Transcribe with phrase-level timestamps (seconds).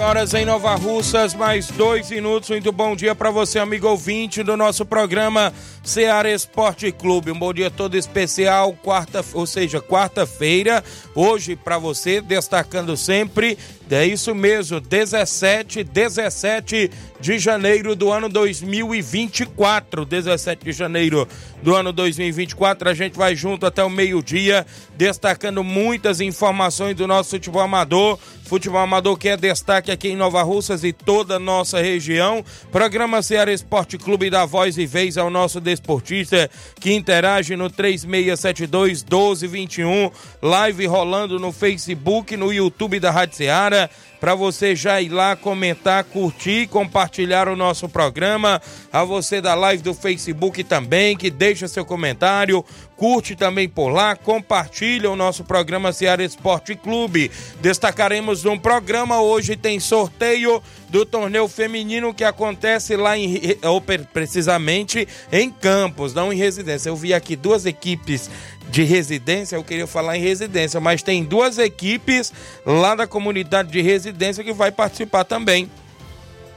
[0.00, 2.50] 11 horas em Nova Russas, mais dois minutos.
[2.50, 5.52] Muito bom dia para você, amigo ouvinte do nosso programa
[5.84, 7.30] Ceará Esporte Clube.
[7.30, 10.82] Um bom dia todo especial, quarta, ou seja, quarta-feira.
[11.14, 13.58] Hoje para você, destacando sempre
[13.94, 20.04] é isso mesmo, 17, 17 de janeiro do ano 2024.
[20.04, 21.26] 17 de janeiro
[21.62, 22.88] do ano 2024.
[22.88, 24.66] A gente vai junto até o meio-dia,
[24.96, 28.18] destacando muitas informações do nosso futebol amador.
[28.44, 32.44] Futebol amador que é destaque aqui em Nova Russas e toda a nossa região.
[32.72, 39.04] Programa Ceará Esporte Clube da Voz e Vez ao nosso desportista que interage no 3672
[39.04, 40.10] 1221.
[40.42, 45.34] Live rolando no Facebook, no YouTube da Rádio Ceará to para você já ir lá
[45.34, 48.60] comentar, curtir, compartilhar o nosso programa.
[48.92, 52.64] A você da live do Facebook também, que deixa seu comentário,
[52.96, 57.30] curte também por lá, compartilha o nosso programa Ceará Esporte Clube.
[57.62, 63.80] Destacaremos um programa hoje tem sorteio do torneio feminino que acontece lá em ou
[64.12, 66.90] precisamente em Campos, não em residência.
[66.90, 68.28] Eu vi aqui duas equipes
[68.68, 72.32] de residência, eu queria falar em residência, mas tem duas equipes
[72.64, 74.09] lá da comunidade de residência
[74.44, 75.70] que vai participar também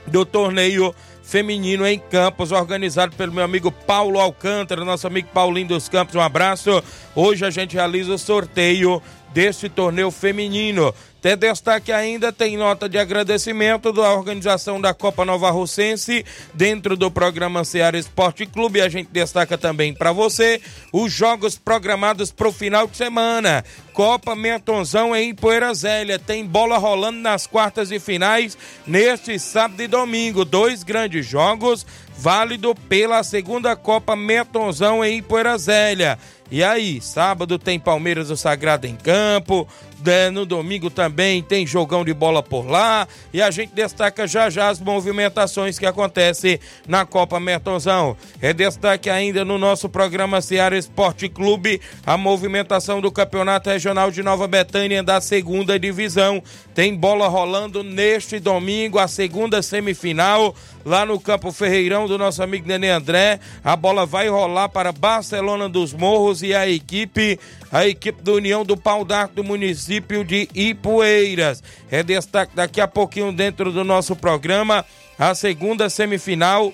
[0.07, 0.93] do torneio
[1.23, 6.15] feminino em Campos, organizado pelo meu amigo Paulo Alcântara, nosso amigo Paulinho dos Campos.
[6.15, 6.83] Um abraço.
[7.15, 9.01] Hoje a gente realiza o sorteio
[9.33, 10.93] desse torneio feminino.
[11.23, 17.09] Tem destaque ainda, tem nota de agradecimento da organização da Copa Nova Russense dentro do
[17.09, 18.81] programa Ceará Esporte Clube.
[18.81, 20.59] A gente destaca também para você
[20.91, 23.63] os jogos programados para o final de semana.
[23.93, 26.19] Copa Mentonzão em Poeira Zélia.
[26.19, 30.43] Tem bola rolando nas quartas e finais neste sábado e domingo.
[30.43, 31.85] Dois grandes jogos,
[32.23, 36.17] válido pela segunda Copa Mentonzão em Poeira Zélia.
[36.49, 39.67] E aí, sábado tem Palmeiras do Sagrado em campo,
[40.05, 44.49] né, no domingo também tem jogão de bola por lá e a gente destaca já
[44.49, 48.17] já as movimentações que acontecem na Copa Mertonzão.
[48.41, 54.21] É destaque ainda no nosso programa Seara Esporte Clube a movimentação do Campeonato Regional de
[54.21, 56.43] Nova Betânia da segunda divisão.
[56.75, 60.53] Tem bola rolando neste domingo, a segunda semifinal
[60.85, 63.39] lá no Campo Ferreirão do nosso amigo Nenê André.
[63.63, 67.39] A bola vai rolar para Barcelona dos Morros e a equipe,
[67.71, 71.63] a equipe do União do Pau d'Arco do município de Ipueiras.
[71.89, 74.85] É destaque daqui a pouquinho dentro do nosso programa
[75.17, 76.73] a segunda semifinal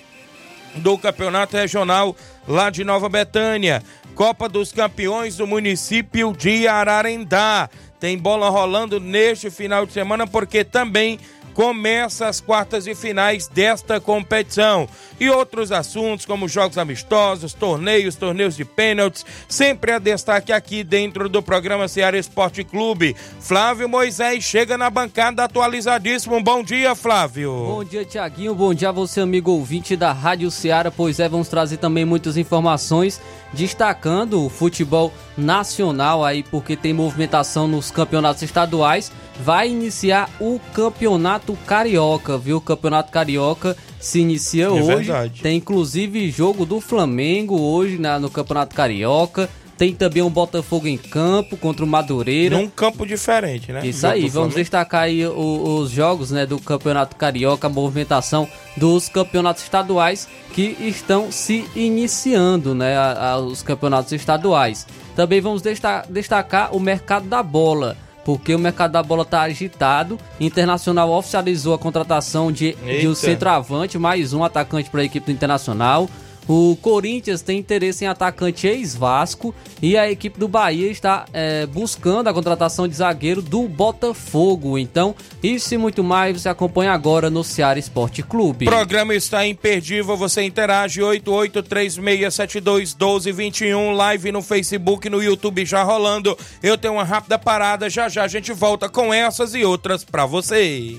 [0.76, 2.14] do Campeonato Regional
[2.46, 3.82] lá de Nova Betânia.
[4.14, 7.70] Copa dos Campeões do município de Ararendá.
[7.98, 11.18] Tem bola rolando neste final de semana porque também
[11.54, 14.88] começa as quartas e finais desta competição.
[15.18, 21.28] E outros assuntos como jogos amistosos, torneios, torneios de pênaltis, sempre a destaque aqui dentro
[21.28, 23.14] do programa Ceará Esporte Clube.
[23.38, 26.42] Flávio Moisés chega na bancada atualizadíssimo.
[26.42, 27.52] Bom dia, Flávio.
[27.52, 28.54] Bom dia, Tiaguinho.
[28.54, 30.90] Bom dia a você, amigo ouvinte da Rádio Ceará.
[30.90, 33.20] Pois é, vamos trazer também muitas informações
[33.52, 39.10] destacando o futebol nacional aí, porque tem movimentação nos campeonatos estaduais.
[39.42, 42.58] Vai iniciar o Campeonato Carioca, viu?
[42.58, 44.86] O Campeonato Carioca se inicia é hoje.
[44.86, 45.42] Verdade.
[45.42, 49.48] Tem inclusive jogo do Flamengo hoje na, no Campeonato Carioca.
[49.80, 52.58] Tem também um Botafogo em campo contra o Madureira.
[52.58, 53.80] Num campo diferente, né?
[53.86, 58.46] Isso aí, vamos destacar aí o, os jogos né, do Campeonato Carioca, a movimentação
[58.76, 62.94] dos campeonatos estaduais que estão se iniciando, né?
[62.94, 64.86] A, a, os campeonatos estaduais.
[65.16, 67.96] Também vamos desta destacar o mercado da bola
[68.30, 70.16] porque o mercado da bola está agitado.
[70.38, 75.32] Internacional oficializou a contratação de, de um centroavante, mais um atacante para a equipe do
[75.32, 76.08] Internacional.
[76.48, 82.28] O Corinthians tem interesse em atacante ex-Vasco e a equipe do Bahia está é, buscando
[82.28, 84.76] a contratação de zagueiro do Botafogo.
[84.76, 88.66] Então, isso e muito mais você acompanha agora no Ceará Esporte Clube.
[88.66, 96.36] O programa está imperdível, você interage 8836721221, live no Facebook, no YouTube já rolando.
[96.62, 100.26] Eu tenho uma rápida parada, já já a gente volta com essas e outras para
[100.26, 100.98] você.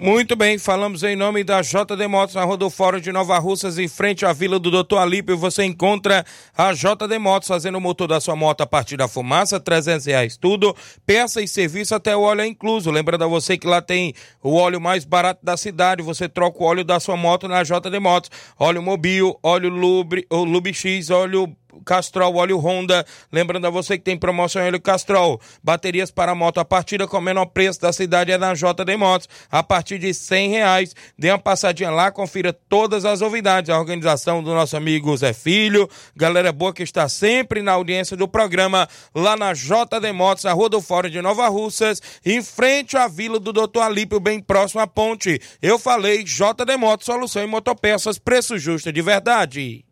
[0.00, 4.24] Muito bem, falamos em nome da JD Motos na Rodofórum de Nova Russas, em frente
[4.24, 5.36] à Vila do Doutor Alípio.
[5.36, 6.24] Você encontra
[6.56, 10.36] a JD Motos fazendo o motor da sua moto a partir da fumaça, 300 reais
[10.36, 10.72] tudo.
[11.04, 12.92] Peça e serviço até o óleo é incluso.
[12.92, 16.00] Lembrando a você que lá tem o óleo mais barato da cidade.
[16.00, 18.30] Você troca o óleo da sua moto na JD Motos.
[18.56, 21.52] Óleo Mobil, óleo Lubre, ou Lube X, óleo
[21.84, 23.04] Castrol, óleo Honda.
[23.32, 25.40] Lembrando a você que tem promoção óleo Castrol.
[25.62, 29.28] Baterias para moto a partir com o menor preço da cidade é na JD Motos,
[29.50, 30.94] a partir de cem reais.
[31.18, 33.70] Dê uma passadinha lá, confira todas as novidades.
[33.70, 38.26] A organização do nosso amigo Zé Filho, galera boa que está sempre na audiência do
[38.26, 43.06] programa, lá na JD Motos, na Rua do Fórum de Nova Russas, em frente à
[43.08, 45.40] Vila do Doutor Alípio, bem próximo à ponte.
[45.62, 49.84] Eu falei JD Motos, solução em motopeças, preço justo de verdade.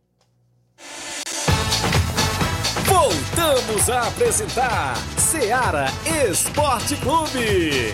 [3.06, 5.86] Voltamos a apresentar Seara
[6.28, 7.92] Esporte Clube.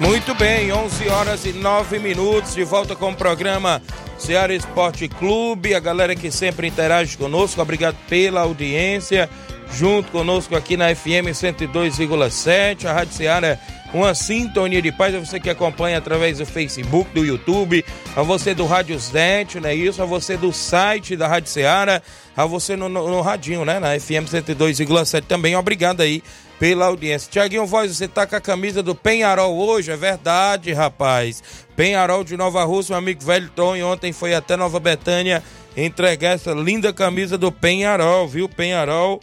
[0.00, 3.80] Muito bem, 11 horas e 9 minutos, de volta com o programa
[4.18, 5.72] Ceará Esporte Clube.
[5.72, 9.30] A galera que sempre interage conosco, obrigado pela audiência.
[9.72, 13.58] Junto conosco aqui na FM 102,7, a Rádio Ceará
[13.92, 18.54] uma sintonia de paz a você que acompanha através do Facebook, do YouTube, a você
[18.54, 20.02] do Rádio Zete, não é isso?
[20.02, 22.02] A você do site da Rádio Ceará,
[22.36, 23.78] a você no, no, no radinho, né?
[23.78, 25.56] Na FM 102,7 também.
[25.56, 26.22] Obrigado aí
[26.58, 27.30] pela audiência.
[27.30, 29.90] Tiaguinho Voz, você tá com a camisa do Penharol hoje?
[29.90, 31.42] É verdade, rapaz.
[31.74, 35.42] Penharol de Nova Rússia, meu amigo velho Tom, ontem foi até Nova Betânia
[35.76, 38.48] entregar essa linda camisa do Penharol, viu?
[38.48, 39.20] Penharol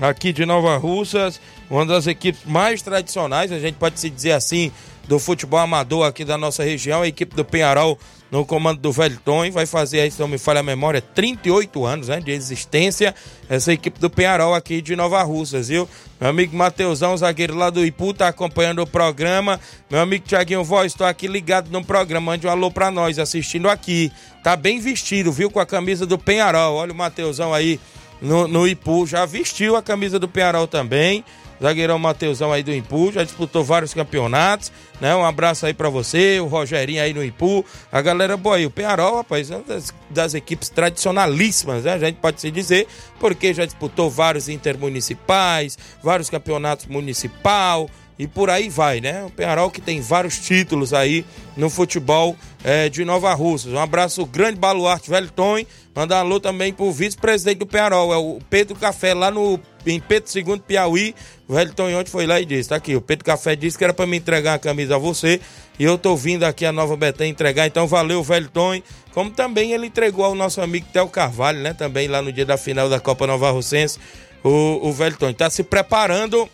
[0.00, 4.72] aqui de Nova Russas, uma das equipes mais tradicionais, a gente pode se dizer assim,
[5.08, 7.98] do futebol amador aqui da nossa região, a equipe do Penharol
[8.30, 11.84] no comando do Velho Tom, vai fazer aí, se não me falha a memória, 38
[11.84, 13.14] anos né, de existência,
[13.46, 15.86] essa equipe do Penharol aqui de Nova Russas, viu?
[16.18, 19.60] Meu amigo Mateusão, zagueiro lá do Ipu, tá acompanhando o programa.
[19.90, 23.68] Meu amigo Tiaguinho Voz, estou aqui ligado no programa, mande um alô pra nós, assistindo
[23.68, 24.10] aqui.
[24.42, 25.50] Tá bem vestido, viu?
[25.50, 26.76] Com a camisa do Penharol.
[26.76, 27.78] Olha o Mateusão aí
[28.22, 31.24] no, no Ipu, já vestiu a camisa do Penharol também.
[31.60, 35.14] zagueirão Mateusão aí do Impu, já disputou vários campeonatos, né?
[35.14, 38.64] Um abraço aí para você, o Rogerinho aí no Impu, a galera boa aí.
[38.64, 41.94] O Penharol, rapaz, é uma das, das equipes tradicionalíssimas, né?
[41.94, 42.86] A gente pode se dizer,
[43.18, 49.24] porque já disputou vários intermunicipais, vários campeonatos municipal, e por aí vai, né?
[49.24, 51.24] O Penharol que tem vários títulos aí
[51.56, 53.72] no futebol é, de Nova Russas.
[53.72, 55.64] Um abraço grande, Baluarte Velton.
[55.94, 60.00] Mandar um alô também pro vice-presidente do Penharol, é o Pedro Café, lá no em
[60.00, 61.14] Pedro II, Piauí.
[61.48, 63.92] O Velton ontem foi lá e disse: tá aqui, o Pedro Café disse que era
[63.92, 65.40] para me entregar a camisa a você.
[65.78, 67.66] E eu tô vindo aqui a Nova Betânia entregar.
[67.66, 68.80] Então valeu, Velton.
[69.12, 71.74] Como também ele entregou ao nosso amigo Theo Carvalho, né?
[71.74, 73.98] Também lá no dia da final da Copa Nova Russense.
[74.44, 76.48] O, o Velton tá se preparando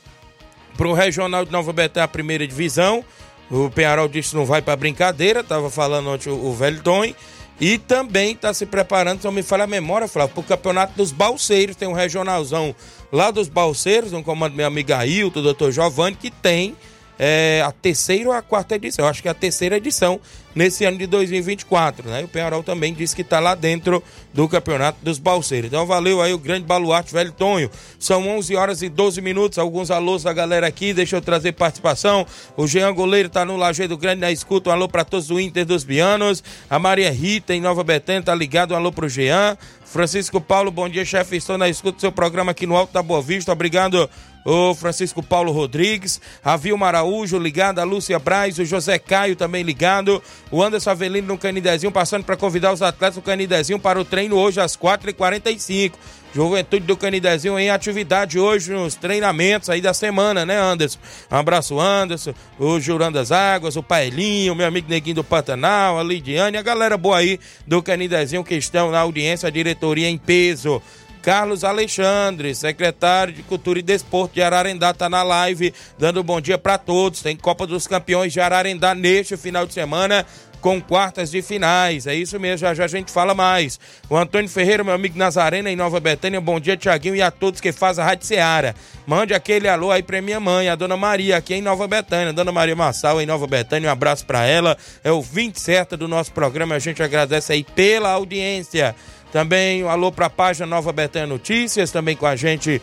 [0.79, 3.05] para o Regional de Nova Betânia, a primeira divisão.
[3.51, 7.13] O Penharol disse não vai para brincadeira, estava falando ontem o, o velho Tom.
[7.61, 10.93] E também está se preparando, se não me falha a memória, Flávio, para o Campeonato
[10.97, 11.75] dos Balseiros.
[11.75, 12.73] Tem um regionalzão
[13.11, 16.77] lá dos Balseiros, um comando meu amigo Ailton, o doutor Giovanni, que tem
[17.19, 19.05] é, a terceira ou a quarta edição.
[19.05, 20.21] Eu acho que é a terceira edição
[20.55, 22.23] nesse ano de 2024, né?
[22.23, 24.03] E o Penharol também disse que está lá dentro
[24.35, 25.69] do Campeonato dos Balseiros.
[25.69, 27.71] Então valeu aí o grande baluarte velho Tonho.
[27.99, 29.59] São 11 horas e 12 minutos.
[29.59, 32.27] Alguns alôs da galera aqui, deixa eu trazer participação.
[32.57, 34.71] O Jean Goleiro tá no Lajeado Grande na escuta.
[34.71, 36.43] Um alô para todos do Inter dos Bianos.
[36.69, 38.73] A Maria Rita em Nova Betânia tá ligado.
[38.73, 39.57] Um alô pro Jean.
[39.89, 41.37] Francisco Paulo, bom dia, chefe.
[41.37, 43.53] Estou na escuta do seu programa aqui no Alto da Boa Vista.
[43.53, 44.09] Obrigado
[44.45, 49.63] o Francisco Paulo Rodrigues, a Vilma Araújo ligado, a Lúcia Braz, o José Caio também
[49.63, 54.05] ligado, o Anderson Avelino no Canidezinho, passando para convidar os atletas do Canidezinho para o
[54.05, 55.93] treino hoje às 4h45.
[56.35, 60.99] Juventude do Canidezinho em atividade hoje nos treinamentos aí da semana, né, Anderson?
[61.31, 66.03] Um abraço, Anderson, o Jurando das Águas, o Paelinho, meu amigo Neguinho do Pantanal, a
[66.03, 70.83] Lidiane, a galera boa aí do Canidezinho que estão na audiência, a diretoria em peso.
[71.23, 76.41] Carlos Alexandre, secretário de Cultura e Desporto de Ararendá, está na live, dando um bom
[76.41, 77.21] dia para todos.
[77.21, 80.25] Tem Copa dos Campeões de Ararendá neste final de semana
[80.61, 82.07] com quartas de finais.
[82.07, 83.79] É isso mesmo, já já a gente fala mais.
[84.09, 86.41] O Antônio Ferreira, meu amigo Nazarena, em Nova Betânia.
[86.41, 88.75] Bom dia, Tiaguinho, e a todos que fazem a Rádio Seara.
[89.07, 92.33] Mande aquele alô aí pra minha mãe, a dona Maria, aqui em Nova Betânia.
[92.33, 93.89] Dona Maria Massal, em Nova Betânia.
[93.89, 94.77] Um abraço para ela.
[95.03, 96.75] É o 20 certo do nosso programa.
[96.75, 98.95] A gente agradece aí pela audiência.
[99.33, 102.81] Também um alô para a página Nova Betânia Notícias, também com a gente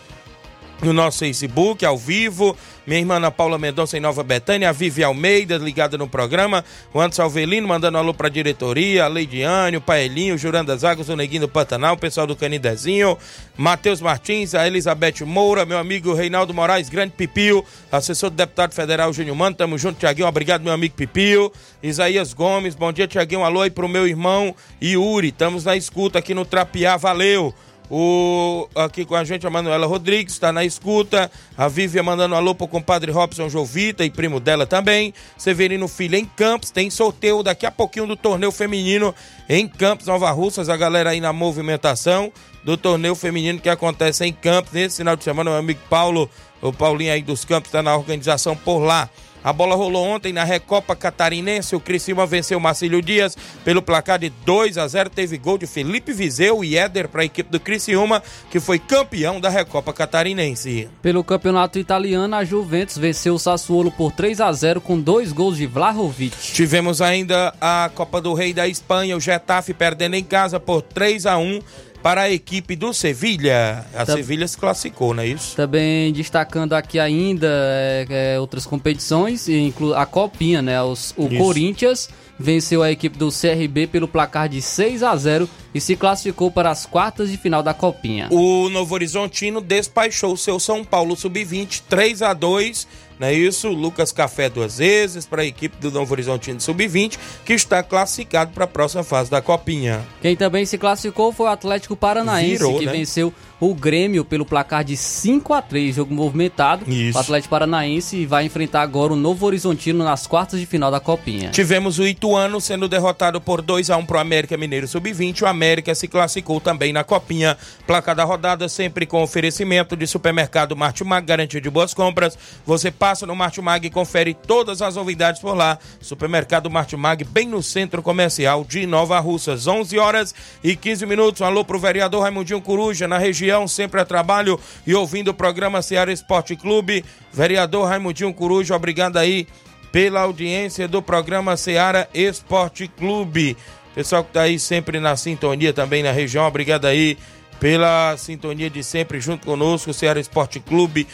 [0.82, 2.56] no nosso Facebook, ao vivo.
[2.86, 6.64] Minha irmã Ana Paula Mendonça em Nova Betânia, a Vivi Almeida ligada no programa,
[6.94, 11.10] o Anderson Alvelino mandando alô pra diretoria, a Leidiane, o Paelinho, o Jurando das Águas,
[11.10, 13.18] o Neguinho do Pantanal, o pessoal do Canidezinho,
[13.58, 19.12] Matheus Martins, a Elizabeth Moura, meu amigo Reinaldo Moraes, grande Pipio, assessor do deputado federal
[19.12, 21.52] Júnior Mano, tamo junto, Tiaguinho, obrigado meu amigo Pipio,
[21.82, 26.36] Isaías Gomes, bom dia Tiaguinho, alô aí pro meu irmão Yuri, estamos na escuta aqui
[26.36, 27.52] no Trapiá, valeu!
[27.90, 31.30] O, aqui com a gente a Manuela Rodrigues está na escuta.
[31.58, 35.14] A Vívia mandando alô pro compadre Robson Jovita e primo dela também.
[35.38, 36.72] Severino Filho em Campos.
[36.72, 39.14] Tem sorteio daqui a pouquinho do torneio feminino
[39.48, 40.70] em Campos, Nova Russas.
[40.70, 42.32] A galera aí na movimentação
[42.64, 44.74] do torneio feminino que acontece em Campos.
[44.74, 46.30] Nesse final de semana, meu amigo Paulo,
[46.62, 49.10] o Paulinho aí dos Campos, está na organização por lá.
[49.46, 51.76] A bola rolou ontem na Recopa Catarinense.
[51.76, 55.08] O Criciúma venceu o Marcílio Dias pelo placar de 2 a 0.
[55.12, 59.40] Teve gol de Felipe Vizeu e Éder para a equipe do Criciúma, que foi campeão
[59.40, 60.90] da Recopa Catarinense.
[61.00, 65.58] Pelo campeonato italiano, a Juventus venceu o Sassuolo por 3 a 0 com dois gols
[65.58, 66.36] de Vlahovic.
[66.36, 71.28] Tivemos ainda a Copa do Rei da Espanha, o Getafe perdendo em casa por 3
[71.28, 71.60] a 1
[72.06, 73.84] para a equipe do Sevilha.
[73.92, 75.56] A Sevilha se classificou, não é isso?
[75.56, 80.80] Também destacando aqui ainda é, é, outras competições, inclu a Copinha, né?
[80.84, 81.38] Os, o isso.
[81.38, 86.52] Corinthians venceu a equipe do CRB pelo placar de 6 a 0 e se classificou
[86.52, 88.28] para as quartas de final da Copinha.
[88.30, 92.88] O Novo Horizontino despachou o seu São Paulo Sub-20 3 a 2
[93.20, 93.70] não é isso?
[93.70, 98.66] Lucas Café duas vezes para a equipe do Novo Horizontino Sub-20, que está classificado para
[98.66, 100.02] a próxima fase da Copinha.
[100.22, 102.92] Quem também se classificou foi o Atlético Paranaense, Virou, que né?
[102.92, 106.90] venceu o Grêmio pelo placar de 5 a 3 jogo movimentado.
[106.92, 107.18] Isso.
[107.18, 111.50] O Atlético Paranaense vai enfrentar agora o Novo Horizontino nas quartas de final da Copinha.
[111.52, 115.44] Tivemos o Ituano sendo derrotado por 2 a 1 para o América Mineiro Sub-20.
[115.44, 117.58] O América se classificou também na Copinha.
[117.88, 122.38] Placar da rodada sempre com oferecimento de supermercado Martimag, garantia de boas compras.
[122.66, 125.78] Você passa no Martimag e confere todas as novidades por lá.
[126.02, 129.68] Supermercado Martimag, bem no centro comercial de Nova Russas.
[129.68, 130.34] 11 horas
[130.64, 131.40] e 15 minutos.
[131.40, 135.84] Um alô pro vereador Raimundinho Coruja, na região sempre a trabalho e ouvindo o programa
[135.84, 137.06] Ceará Esporte Clube.
[137.32, 139.48] Vereador Raimundinho Coruja, obrigado aí
[139.92, 143.56] pela audiência do programa Ceará Esporte Clube.
[143.94, 147.20] Pessoal que está aí sempre na sintonia também na região, obrigado aí
[147.60, 149.92] pela sintonia de sempre junto conosco.
[149.92, 151.08] O Ceará Esporte Clube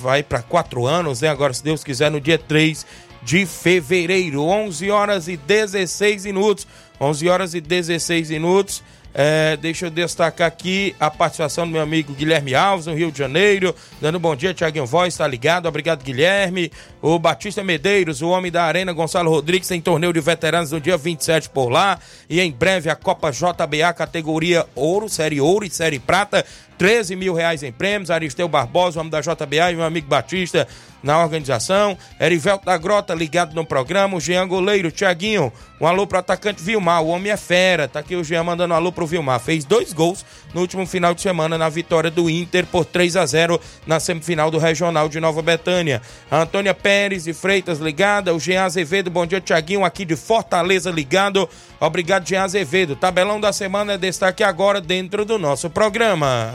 [0.00, 1.28] vai para quatro anos, né?
[1.28, 2.86] Agora, se Deus quiser, no dia 3
[3.22, 6.66] de fevereiro, 11 horas e 16 minutos.
[7.00, 8.82] 11 horas e 16 minutos.
[9.20, 13.18] É, deixa eu destacar aqui a participação do meu amigo Guilherme Alves, no Rio de
[13.18, 13.74] Janeiro.
[14.00, 15.66] Dando bom dia, Tiaguinho Voz, tá ligado?
[15.66, 16.70] Obrigado, Guilherme.
[17.02, 20.96] O Batista Medeiros, o homem da Arena, Gonçalo Rodrigues, tem torneio de veteranos no dia
[20.96, 21.98] 27 por lá.
[22.30, 26.46] E em breve a Copa JBA, categoria Ouro, Série Ouro e Série Prata.
[26.78, 28.10] 13 mil reais em prêmios.
[28.10, 30.66] Aristeu Barbosa, o homem da JBA, e meu amigo Batista
[31.02, 31.96] na organização.
[32.20, 34.16] Erivelto da Grota ligado no programa.
[34.16, 35.52] O Jean Goleiro, Tiaguinho.
[35.80, 37.02] Um alô pro atacante Vilmar.
[37.02, 37.86] O homem é fera.
[37.86, 39.40] Tá aqui o Jean mandando um alô pro Vilmar.
[39.40, 43.26] Fez dois gols no último final de semana na vitória do Inter por 3 a
[43.26, 46.02] 0 na semifinal do Regional de Nova Betânia.
[46.30, 48.34] A Antônia Pérez e Freitas ligada.
[48.34, 51.48] O Jean Azevedo, bom dia, Tiaguinho, aqui de Fortaleza ligado.
[51.80, 52.96] Obrigado, Jean Azevedo.
[52.96, 56.54] Tabelão da semana é destaque agora dentro do nosso programa.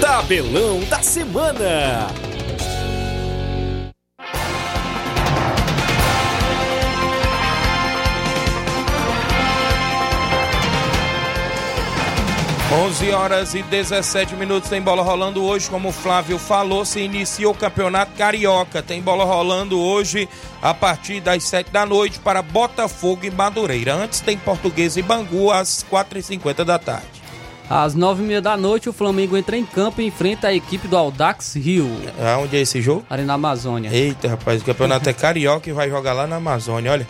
[0.00, 2.31] Tabelão da Semana.
[12.74, 17.46] Onze horas e 17 minutos tem bola rolando hoje, como o Flávio falou, se inicia
[17.46, 18.80] o Campeonato Carioca.
[18.80, 20.26] Tem bola rolando hoje
[20.62, 23.94] a partir das 7 da noite para Botafogo e Madureira.
[23.94, 27.22] Antes tem Português e Bangu às 4h50 da tarde.
[27.68, 30.88] Às nove e meia da noite, o Flamengo entra em campo e enfrenta a equipe
[30.88, 31.90] do Aldax Rio.
[32.34, 33.04] Aonde é esse jogo?
[33.08, 33.90] Ali na Amazônia.
[33.92, 37.06] Eita, rapaz, o campeonato é carioca e vai jogar lá na Amazônia, olha.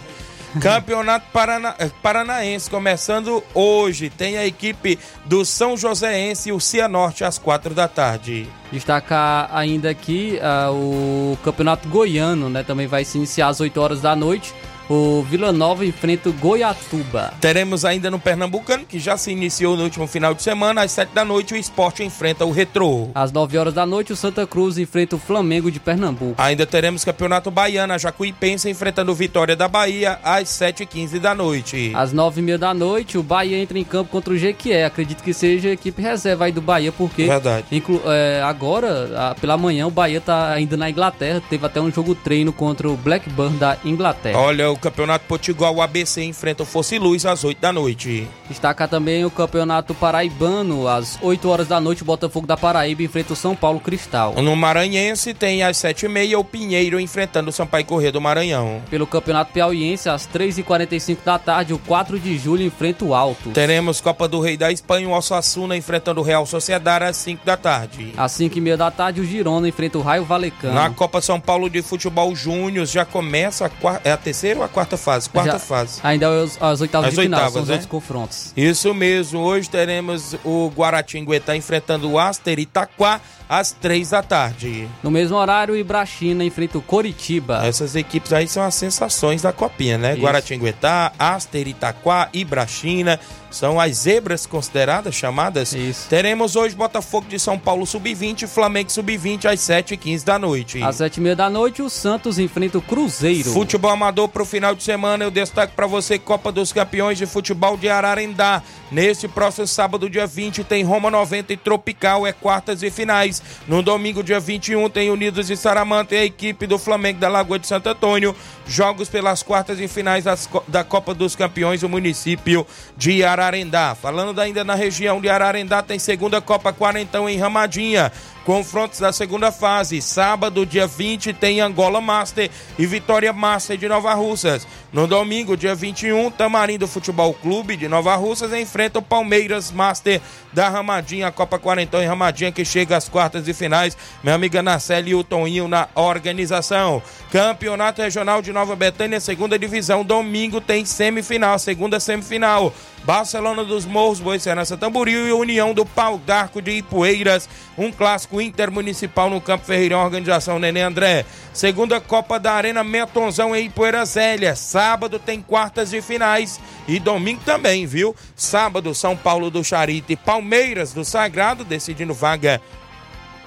[0.60, 1.74] Campeonato Parana...
[2.02, 4.10] Paranaense começando hoje.
[4.10, 8.48] Tem a equipe do São Joséense e o Cianorte às quatro da tarde.
[8.70, 12.62] Destacar ainda aqui uh, o Campeonato Goiano, né?
[12.62, 14.54] Também vai se iniciar às 8 horas da noite
[14.92, 17.32] o Vila Nova enfrenta o Goiatuba.
[17.40, 21.14] Teremos ainda no Pernambucano, que já se iniciou no último final de semana, às 7
[21.14, 23.08] da noite, o esporte enfrenta o Retrô.
[23.14, 26.34] Às 9 horas da noite, o Santa Cruz enfrenta o Flamengo de Pernambuco.
[26.36, 31.92] Ainda teremos Campeonato Baiano, a Jacuipense enfrentando o Vitória da Bahia, às 7h15 da noite.
[31.94, 34.84] Às 9h30 da noite, o Bahia entra em campo contra o Jequié.
[34.84, 37.64] Acredito que seja a equipe reserva aí do Bahia, porque Verdade.
[38.06, 41.42] É, agora, a, pela manhã, o Bahia tá ainda na Inglaterra.
[41.48, 44.38] Teve até um jogo treino contra o Blackburn da Inglaterra.
[44.38, 48.28] Olha, o Campeonato Potiguar, o ABC enfrenta o Fosse Luz às 8 da noite.
[48.48, 53.32] Destaca também o Campeonato Paraibano, às 8 horas da noite, o Botafogo da Paraíba enfrenta
[53.32, 54.34] o São Paulo Cristal.
[54.42, 58.82] No Maranhense tem às 7h30 o Pinheiro enfrentando o Sampaio Corrêa do Maranhão.
[58.90, 63.50] Pelo Campeonato Piauiense, às 3h45 da tarde, o 4 de julho enfrenta o Alto.
[63.50, 67.56] Teremos Copa do Rei da Espanha, o Osasuna enfrentando o Real Sociedade às 5 da
[67.56, 68.12] tarde.
[68.16, 70.74] Às 5h30 da tarde, o Girona enfrenta o Raio Valecano.
[70.74, 74.68] Na Copa São Paulo de Futebol Júnior já começa a, quarta, é a terceira a
[74.68, 75.28] quarta fase?
[75.28, 76.00] Quarta Já- fase.
[76.02, 77.74] Ainda é as, as oitavas As de final, oitavas, são os né?
[77.74, 78.52] outros confrontos.
[78.56, 83.20] Isso mesmo, hoje teremos o Guaratinguetá enfrentando o Aster Itaquá
[83.52, 84.88] às 3 da tarde.
[85.02, 87.60] No mesmo horário, Ibrachina enfrenta o Coritiba.
[87.66, 90.14] Essas equipes aí são as sensações da copinha, né?
[90.14, 90.22] Isso.
[90.22, 95.74] Guaratinguetá, Aster Itaquá, Ibrachina, são as zebras consideradas, chamadas.
[95.74, 96.08] Isso.
[96.08, 100.82] Teremos hoje Botafogo de São Paulo Sub-20 e Flamengo Sub-20 às 7h15 da noite.
[100.82, 103.52] Às sete e meia da noite, o Santos enfrenta o Cruzeiro.
[103.52, 107.26] Futebol amador para o final de semana, eu destaco para você Copa dos Campeões de
[107.26, 108.62] Futebol de Ararendá.
[108.90, 113.41] Neste próximo sábado, dia 20, tem Roma 90 e Tropical, é quartas e finais.
[113.66, 117.58] No domingo, dia 21, tem Unidos e Saramanta e a equipe do Flamengo da Lagoa
[117.58, 118.34] de Santo Antônio.
[118.66, 120.24] Jogos pelas quartas e finais
[120.68, 123.94] da Copa dos Campeões do município de Ararendá.
[123.94, 128.12] Falando ainda na região de Ararendá, tem segunda Copa Quarentão em Ramadinha.
[128.44, 130.02] Confrontos da segunda fase.
[130.02, 134.66] Sábado, dia 20, tem Angola Master e Vitória Master de Nova Russas.
[134.92, 140.20] No domingo, dia 21, Tamarindo Futebol Clube de Nova Russas enfrenta o Palmeiras Master
[140.52, 143.96] da Ramadinha, Copa Quarentão em Ramadinha, que chega às quartas e finais.
[144.22, 147.02] Minha amiga Nacelle e o Toninho na organização.
[147.30, 150.04] Campeonato Regional de Nova Betânia, segunda divisão.
[150.04, 152.74] Domingo tem semifinal, segunda semifinal.
[153.04, 157.48] Barcelona dos Morros, Boicerança Tamboril e União do Pau d'Arco de Ipueiras.
[157.76, 161.24] Um clássico intermunicipal no Campo Ferreirão, organização Nenê André.
[161.52, 164.54] Segunda Copa da Arena Metonzão em Ipueiras Zélia.
[164.54, 168.14] Sábado tem quartas de finais e domingo também, viu?
[168.36, 172.60] Sábado, São Paulo do Charito e Palmeiras do Sagrado, decidindo vaga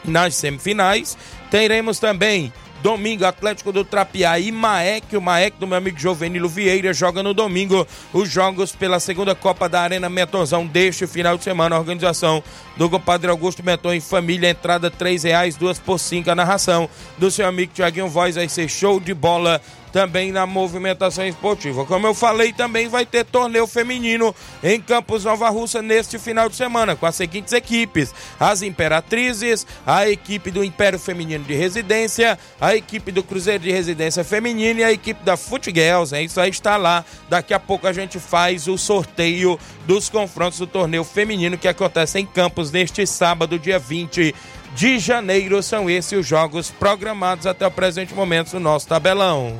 [0.03, 1.17] nas semifinais.
[1.49, 2.51] Teremos também
[2.86, 7.34] domingo Atlético do Trapiá e Maek, o Maek do meu amigo Jovenilo Vieira joga no
[7.34, 11.80] domingo os jogos pela segunda Copa da Arena Metonzão deste final de semana.
[11.80, 12.43] Organização
[12.78, 16.30] do compadre Augusto Meton e família, entrada R$ reais, duas por cinco.
[16.30, 19.60] A narração do seu amigo Tiaguinho Voz vai ser show de bola
[19.95, 21.86] também na movimentação esportiva.
[21.86, 26.58] Como eu falei, também vai ter torneio feminino em Campos Nova Russa neste final de
[26.58, 32.75] semana, com as seguintes equipes: as Imperatrizes, a equipe do Império Feminino de Residência, a
[32.75, 36.13] equipe do Cruzeiro de Residência Feminina e a equipe da Futgirls.
[36.13, 37.05] É isso aí está lá.
[37.29, 42.19] Daqui a pouco a gente faz o sorteio dos confrontos do torneio feminino que acontece
[42.19, 44.36] em Campos neste sábado, dia 20
[44.75, 45.63] de janeiro.
[45.63, 49.57] São esses os jogos programados até o presente momento no nosso tabelão.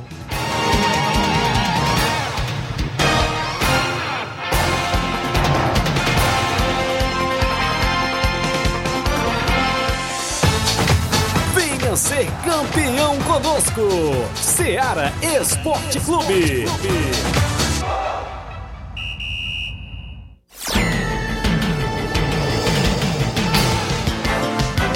[11.54, 13.82] Venha ser campeão conosco,
[14.36, 16.66] Seara Esporte Clube.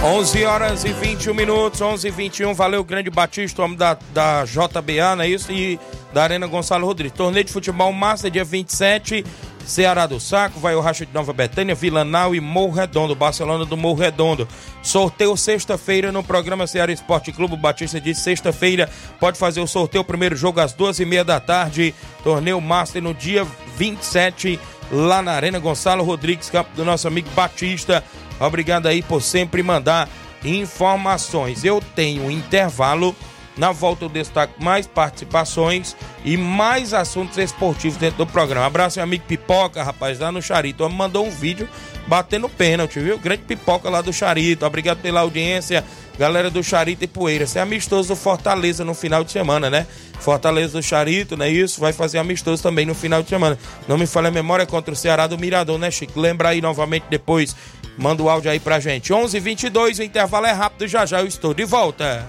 [0.02, 2.54] 11 horas e 21 minutos, 11 e 21.
[2.54, 5.52] Valeu, grande Batista, homem da, da JBA, não é isso?
[5.52, 5.78] E
[6.10, 7.16] da Arena Gonçalo Rodrigues.
[7.16, 9.22] Torneio de futebol massa, dia 27.
[9.66, 13.76] Ceará do Saco, vai o Racha de Nova Betânia, Vilanal e Morro Redondo, Barcelona do
[13.76, 14.48] Morro Redondo.
[14.82, 17.54] Sorteio sexta-feira no programa Ceará Esporte Clube.
[17.58, 18.88] Batista disse sexta-feira
[19.20, 21.94] pode fazer o sorteio, primeiro jogo às duas e meia da tarde.
[22.24, 24.58] Torneio Master no dia 27,
[24.90, 28.02] lá na Arena Gonçalo Rodrigues, campo do nosso amigo Batista.
[28.40, 30.08] Obrigado aí por sempre mandar
[30.44, 31.64] informações.
[31.64, 33.14] Eu tenho um intervalo.
[33.56, 38.64] Na volta eu destaco mais participações e mais assuntos esportivos dentro do programa.
[38.64, 40.88] Abraço, meu amigo Pipoca, rapaz, lá no Charito.
[40.88, 41.68] Mandou um vídeo
[42.06, 43.18] batendo pênalti, viu?
[43.18, 44.64] Grande pipoca lá do Charito.
[44.64, 45.84] Obrigado pela audiência,
[46.18, 47.46] galera do Charito e Poeira.
[47.46, 49.86] Você é amistoso do Fortaleza no final de semana, né?
[50.18, 51.80] Fortaleza do Charito, não é isso?
[51.80, 53.58] Vai fazer amistoso também no final de semana.
[53.86, 56.18] Não me falha a memória contra o Ceará do Mirador, né, Chico?
[56.18, 57.54] Lembra aí novamente depois.
[58.00, 59.12] Manda o áudio aí pra gente.
[59.12, 62.26] 11:22 h 22 o intervalo é rápido, já já eu estou de volta.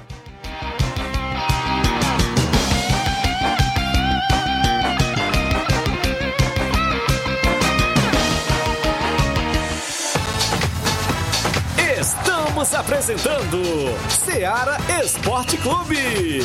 [11.97, 13.62] Estamos apresentando
[14.10, 16.41] Seara Esporte Clube.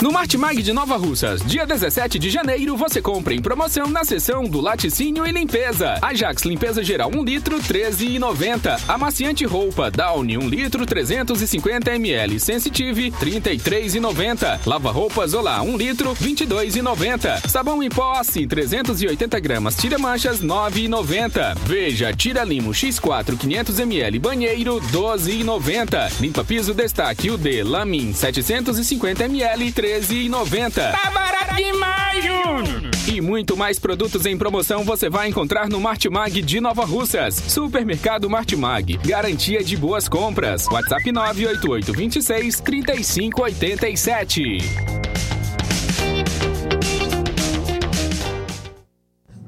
[0.00, 4.42] No Martimag de Nova Russas, dia 17 de janeiro, você compra em promoção na seção
[4.42, 5.96] do laticínio e limpeza.
[6.02, 8.80] Ajax limpeza geral 1 litro, 13,90.
[8.88, 12.40] Amaciante roupa Downy 1 litro, 350 ml.
[12.40, 14.66] Sensitive, 33,90.
[14.66, 17.48] Lava roupas Olá 1 litro, 22,90.
[17.48, 19.76] Sabão em pó assim 380 gramas.
[19.76, 21.58] Tira manchas 9,90.
[21.64, 26.20] Veja, tira limo X4 500 ml banheiro 12,90.
[26.20, 30.72] Limpa piso destaque UD Lamin 750 ml 13,90.
[30.72, 32.90] Tá barato demais, Júnior!
[33.06, 37.34] E muito mais produtos em promoção você vai encontrar no Martimag de Nova Russas.
[37.34, 38.96] Supermercado Martimag.
[39.04, 40.66] Garantia de boas compras.
[40.66, 45.01] WhatsApp 988 26 3587.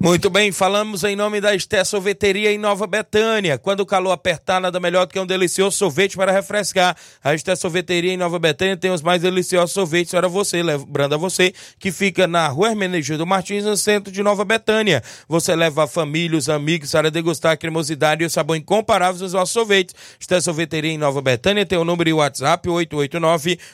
[0.04, 3.56] Muito bem, falamos em nome da Esté Sorveteria em Nova Betânia.
[3.56, 6.94] Quando o calor apertar, nada melhor do que um delicioso sorvete para refrescar.
[7.22, 11.16] A Esté Sorveteria em Nova Betânia tem os mais deliciosos sorvetes para você, lembrando a
[11.16, 15.02] você que fica na rua Hermenegildo Martins, no centro de Nova Betânia.
[15.26, 19.32] Você leva a família, os amigos para degustar a cremosidade e o sabor incomparáveis dos
[19.32, 19.94] nossos sorvetes.
[20.20, 22.68] Esté Sorveteria em Nova Betânia tem o número de WhatsApp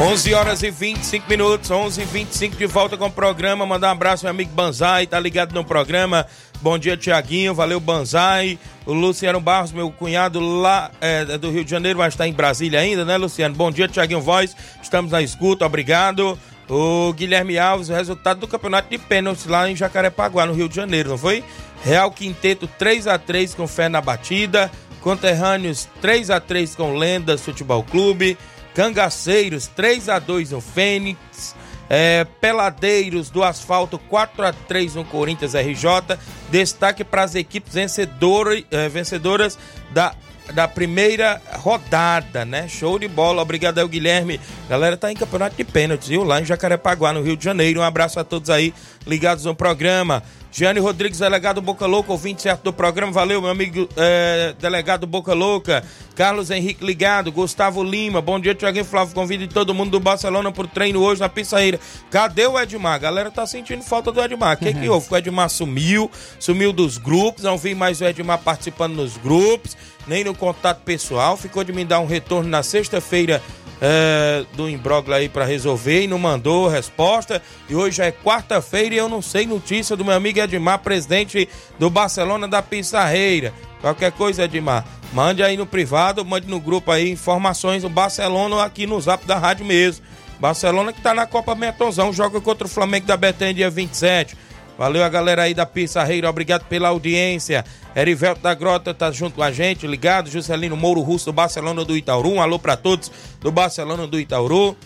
[0.00, 3.66] 11 horas e 25 minutos, 11 e 25 de volta com o programa.
[3.66, 6.24] Mandar um abraço meu amigo Banzai, tá ligado no programa.
[6.60, 8.58] Bom dia, Tiaguinho, valeu Banzai.
[8.84, 12.80] O Luciano Barros, meu cunhado lá é, do Rio de Janeiro, mas está em Brasília
[12.80, 13.54] ainda, né, Luciano?
[13.54, 16.36] Bom dia, Tiaguinho Voz, estamos na escuta, obrigado.
[16.68, 20.74] O Guilherme Alves, o resultado do campeonato de pênaltis lá em Jacarepaguá, no Rio de
[20.74, 21.44] Janeiro, não foi?
[21.84, 24.70] Real Quinteto 3 a 3 com fé na batida.
[25.00, 28.36] Conterrâneos 3 a 3 com Lendas Futebol Clube.
[28.74, 31.54] Cangaceiros 3 a 2 no Fênix.
[31.88, 36.18] É, Peladeiros do Asfalto 4 a 3 no Corinthians RJ.
[36.50, 39.58] Destaque para as equipes vencedoras, é, vencedoras
[39.90, 40.14] da,
[40.52, 42.68] da primeira rodada, né?
[42.68, 43.42] Show de bola.
[43.42, 44.40] Obrigado aí, Guilherme.
[44.68, 46.24] Galera tá em campeonato de pênaltis, viu?
[46.24, 47.80] Lá em Jacarepaguá, no Rio de Janeiro.
[47.80, 48.74] Um abraço a todos aí
[49.06, 50.22] ligados no programa.
[50.58, 53.12] Gianni Rodrigues, delegado Boca Louca, ouvinte certo do programa.
[53.12, 55.84] Valeu, meu amigo é, delegado Boca Louca.
[56.16, 57.30] Carlos Henrique ligado.
[57.30, 59.14] Gustavo Lima, bom dia, Tiaguinho Flávio.
[59.14, 61.78] Convide todo mundo do Barcelona pro treino hoje na Pissaíra.
[62.10, 62.94] Cadê o Edmar?
[62.94, 64.56] A galera tá sentindo falta do Edmar.
[64.56, 65.06] O que, que houve?
[65.08, 67.44] O Edmar sumiu, sumiu dos grupos.
[67.44, 69.76] Não vi mais o Edmar participando nos grupos,
[70.08, 71.36] nem no contato pessoal.
[71.36, 73.40] Ficou de me dar um retorno na sexta-feira
[73.80, 77.40] é, do imbróglio aí para resolver e não mandou resposta.
[77.68, 80.47] E hoje é quarta-feira e eu não sei notícia do meu amigo Edmar,
[80.82, 83.52] presidente do Barcelona da Pissarreira.
[83.80, 88.86] Qualquer coisa, Edmar, mande aí no privado, mande no grupo aí informações do Barcelona aqui
[88.86, 90.04] no zap da rádio mesmo.
[90.40, 94.36] Barcelona que tá na Copa Mentozão, joga contra o Flamengo da Betânia dia 27.
[94.78, 97.64] Valeu a galera aí da Pissarreira, obrigado pela audiência.
[97.96, 100.30] Erivelto da Grota tá junto com a gente, ligado.
[100.30, 102.30] Juscelino Mouro Russo do Barcelona do Itauru.
[102.30, 104.76] Um alô para todos do Barcelona do Itauru.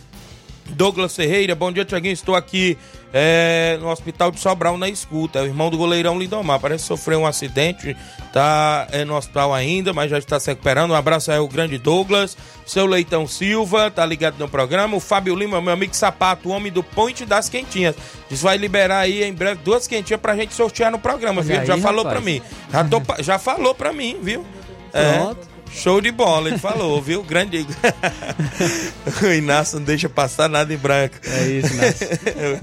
[0.71, 2.15] Douglas Ferreira, bom dia, Tiaguinho.
[2.15, 2.79] Estou aqui
[3.13, 5.39] é, no Hospital de Sobral na escuta.
[5.39, 6.59] É o irmão do goleirão Lindomar.
[6.61, 7.97] Parece que sofreu um acidente,
[8.33, 10.93] tá é, no hospital ainda, mas já está se recuperando.
[10.93, 12.37] Um abraço aí ao grande Douglas.
[12.65, 14.97] Seu Leitão Silva, tá ligado no programa.
[14.97, 17.95] O Fábio Lima, meu amigo Sapato, homem do Ponte das Quentinhas.
[18.31, 21.59] Diz vai liberar aí em breve duas quentinhas pra gente sortear no programa, viu?
[21.61, 22.23] aí, já falou rapaz.
[22.23, 22.43] pra mim.
[22.71, 24.47] Já, tô- já falou pra mim, viu?
[24.91, 25.49] Pronto.
[25.49, 25.52] É.
[25.73, 27.23] Show de bola, ele falou, viu?
[27.23, 27.67] Grande.
[29.23, 31.17] o Inácio não deixa passar nada em branco.
[31.25, 31.95] É isso, né?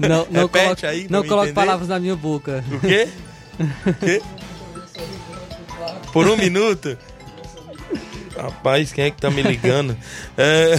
[0.00, 2.64] Não, não Repete coloque, aí, não coloque palavras na minha boca.
[2.72, 3.08] O quê?
[3.86, 4.22] O quê?
[6.14, 6.96] Por um minuto?
[8.40, 9.96] Rapaz, quem é que tá me ligando?
[10.36, 10.74] É,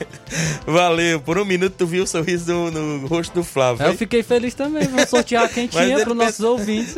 [0.66, 3.84] Valeu, por um minuto tu viu o sorriso no, no rosto do Flávio.
[3.84, 3.96] Eu hein?
[3.96, 4.84] fiquei feliz também.
[4.88, 6.94] Vamos sortear a quentinha ele para os nossos ouvintes.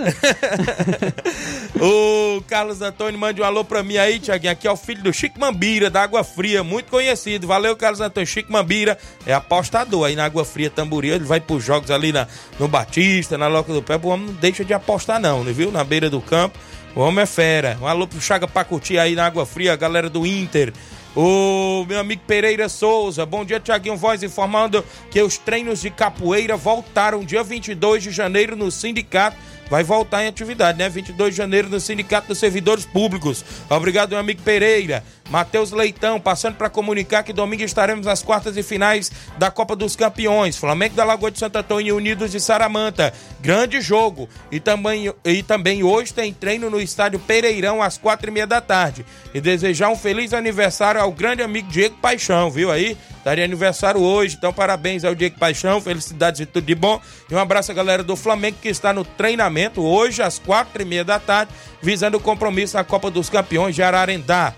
[1.81, 4.53] O Carlos Antônio mande um alô pra mim aí, Tiaguinho.
[4.53, 7.47] Aqui é o filho do Chico Mambira, da Água Fria, muito conhecido.
[7.47, 8.27] Valeu, Carlos Antônio.
[8.27, 11.15] Chico Mambira é apostador aí na Água Fria Tamboril.
[11.15, 13.97] Ele vai pros jogos ali na, no Batista, na Loca do Pé.
[14.01, 15.73] O homem não deixa de apostar, não, né, viu?
[15.73, 16.57] Na beira do campo.
[16.97, 17.77] O homem é fera.
[17.83, 20.73] Um alô pro Chaga pra curtir aí na Água Fria, a galera do Inter.
[21.15, 26.57] O meu amigo Pereira Souza, bom dia, Tiaguinho Voz, informando que os treinos de capoeira
[26.57, 29.37] voltaram dia 22 de janeiro no sindicato.
[29.69, 30.89] Vai voltar em atividade, né?
[30.89, 33.45] 22 de janeiro no Sindicato dos Servidores Públicos.
[33.69, 35.03] Obrigado, meu amigo Pereira.
[35.29, 39.97] Matheus Leitão, passando para comunicar que domingo estaremos nas quartas e finais da Copa dos
[39.97, 40.57] Campeões.
[40.57, 43.13] Flamengo da Lagoa de Santo Antônio e Unidos de Saramanta.
[43.41, 44.29] Grande jogo.
[44.53, 48.61] E também, e também hoje tem treino no estádio Pereirão às quatro e meia da
[48.61, 49.05] tarde.
[49.35, 52.97] E desejar um feliz aniversário ao grande amigo Diego Paixão, viu aí?
[53.27, 57.01] Estaria aniversário hoje, então parabéns ao Diego Paixão, felicidades e tudo de bom.
[57.29, 60.85] E um abraço à galera do Flamengo que está no treinamento hoje às quatro e
[60.85, 61.51] meia da tarde,
[61.83, 64.55] visando o compromisso na Copa dos Campeões de Ararendá.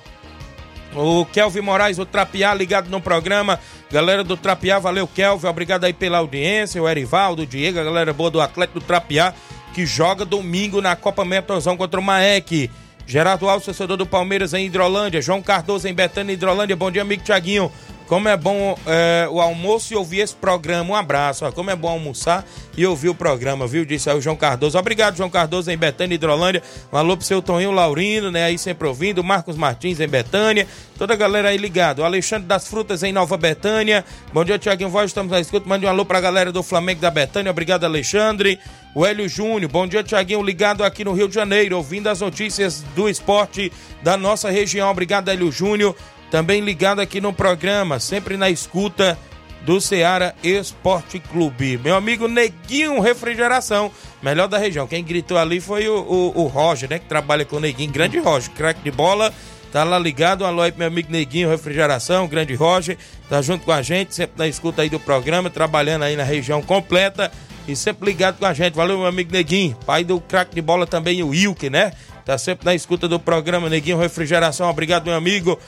[0.95, 3.59] O Kelvin Moraes, o Trapiá, ligado no programa.
[3.91, 5.47] Galera do Trapiá, valeu, Kelvin.
[5.47, 6.83] Obrigado aí pela audiência.
[6.83, 9.33] O Erivaldo, o Diego, a galera boa do Atlético do Trapiá,
[9.73, 12.71] que joga domingo na Copa Mentozão contra o Maek.
[13.07, 15.23] Gerardo Alves, torcedor do Palmeiras em Hidrolândia.
[15.23, 16.77] João Cardoso em Betânia, Hidrolândia.
[16.77, 17.73] Bom dia, amigo Tiaguinho.
[18.09, 20.90] Como é bom é, o almoço e ouvir esse programa.
[20.90, 21.44] Um abraço.
[21.44, 21.53] Ó.
[21.53, 22.42] Como é bom almoçar
[22.75, 23.85] e ouvir o programa, viu?
[23.85, 24.79] Disse aí o João Cardoso.
[24.79, 26.62] Obrigado, João Cardoso em Betânia, Hidrolândia.
[26.90, 28.44] Um alô pro seu Toninho Laurino, né?
[28.44, 29.23] Aí sempre ouvindo.
[29.23, 30.66] Marcos Martins em Betânia.
[30.97, 31.99] Toda a galera aí ligado.
[31.99, 34.03] O Alexandre das Frutas em Nova Betânia.
[34.33, 35.11] Bom dia, Tiaguinho Voz.
[35.11, 35.68] Estamos na escuta.
[35.68, 37.51] Mande um alô pra galera do Flamengo da Betânia.
[37.51, 38.59] Obrigado, Alexandre.
[38.94, 39.71] O Hélio Júnior.
[39.71, 40.42] Bom dia, Tiaguinho.
[40.42, 41.77] Ligado aqui no Rio de Janeiro.
[41.77, 43.71] Ouvindo as notícias do esporte
[44.03, 44.90] da nossa região.
[44.90, 45.94] Obrigado, Hélio Júnior.
[46.31, 49.19] Também ligado aqui no programa, sempre na escuta
[49.62, 51.79] do Ceará Esporte Clube.
[51.79, 53.91] Meu amigo Neguinho Refrigeração,
[54.23, 54.87] melhor da região.
[54.87, 56.99] Quem gritou ali foi o, o, o Roger, né?
[56.99, 59.33] Que trabalha com o Neguinho, grande Roger, craque de bola.
[59.73, 62.97] Tá lá ligado, um alô aí pro meu amigo Neguinho Refrigeração, grande Roger,
[63.29, 66.62] tá junto com a gente, sempre na escuta aí do programa, trabalhando aí na região
[66.62, 67.31] completa
[67.67, 68.73] e sempre ligado com a gente.
[68.73, 71.93] Valeu, meu amigo Neguinho, pai do craque de bola também, o Wilke, né?
[72.25, 75.59] Tá sempre na escuta do programa, Neguinho Refrigeração, obrigado, meu amigo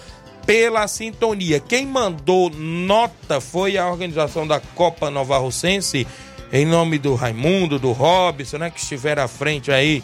[0.47, 1.61] pela sintonia.
[1.61, 6.07] Quem mandou nota foi a organização da Copa Nova Russense,
[6.53, 10.03] em nome do Raimundo, do Robson, né, que estiveram à frente aí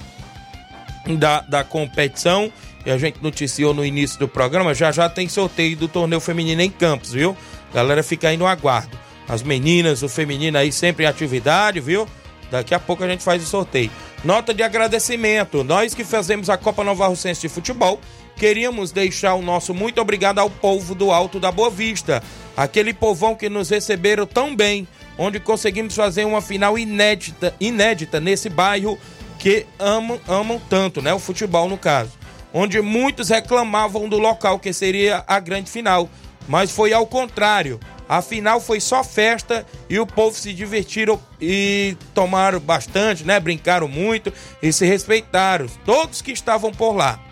[1.19, 2.53] da, da competição.
[2.85, 6.63] E a gente noticiou no início do programa, já já tem sorteio do torneio feminino
[6.63, 7.37] em Campos, viu?
[7.75, 8.97] Galera fica aí no aguardo.
[9.29, 12.07] As meninas, o feminino aí sempre em atividade, viu?
[12.49, 13.91] Daqui a pouco a gente faz o sorteio.
[14.25, 15.65] Nota de agradecimento.
[15.65, 18.01] Nós que fazemos a Copa Nova Russense de Futebol
[18.37, 22.23] queríamos deixar o nosso muito obrigado ao povo do Alto da Boa Vista,
[22.57, 24.87] aquele povão que nos receberam tão bem,
[25.19, 28.99] onde conseguimos fazer uma final inédita, inédita nesse bairro
[29.39, 31.13] que amam, amam tanto, né?
[31.15, 32.13] O futebol no caso.
[32.53, 36.09] Onde muitos reclamavam do local que seria a grande final,
[36.47, 37.81] mas foi ao contrário.
[38.09, 43.41] A final foi só festa e o povo se divertiram e tomaram bastante, né?
[43.41, 45.67] Brincaram muito e se respeitaram.
[45.85, 47.26] Todos que estavam por lá.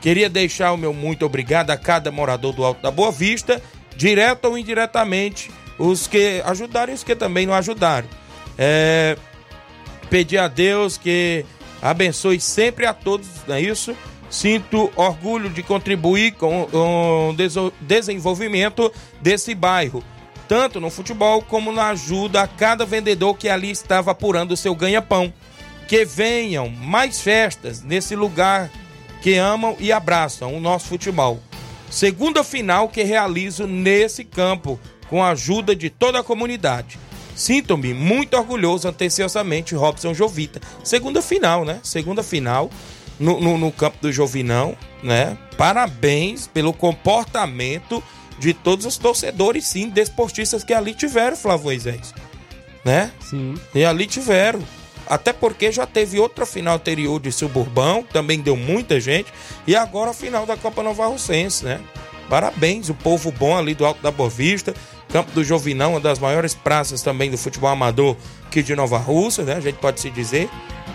[0.00, 3.62] Queria deixar o meu muito obrigado a cada morador do Alto da Boa Vista,
[3.94, 8.08] direto ou indiretamente, os que ajudaram e os que também não ajudaram.
[8.56, 9.16] É,
[10.08, 11.44] pedir a Deus que
[11.82, 13.94] abençoe sempre a todos, não é isso?
[14.30, 17.34] Sinto orgulho de contribuir com o
[17.80, 20.04] desenvolvimento desse bairro,
[20.48, 24.74] tanto no futebol como na ajuda a cada vendedor que ali estava apurando o seu
[24.74, 25.32] ganha-pão.
[25.88, 28.70] Que venham mais festas nesse lugar
[29.20, 31.40] que amam e abraçam o nosso futebol.
[31.90, 34.78] Segunda final que realizo nesse campo,
[35.08, 36.98] com a ajuda de toda a comunidade.
[37.34, 40.60] Sinto-me muito orgulhoso anteciosamente, Robson Jovita.
[40.84, 41.80] Segunda final, né?
[41.82, 42.70] Segunda final
[43.18, 45.36] no, no, no campo do Jovinão, né?
[45.56, 48.02] Parabéns pelo comportamento
[48.38, 52.14] de todos os torcedores, sim, desportistas que ali tiveram, Flávio Moisés.
[52.84, 53.12] Né?
[53.20, 53.54] Sim.
[53.74, 54.62] E ali tiveram.
[55.10, 59.26] Até porque já teve outra final anterior de Suburbão, também deu muita gente.
[59.66, 61.80] E agora a final da Copa Nova Russense, né?
[62.28, 64.72] Parabéns, o povo bom ali do Alto da Boa Vista.
[65.08, 69.42] Campo do Jovinão, uma das maiores praças também do futebol amador aqui de Nova Rússia,
[69.42, 69.54] né?
[69.54, 70.48] A gente pode se dizer.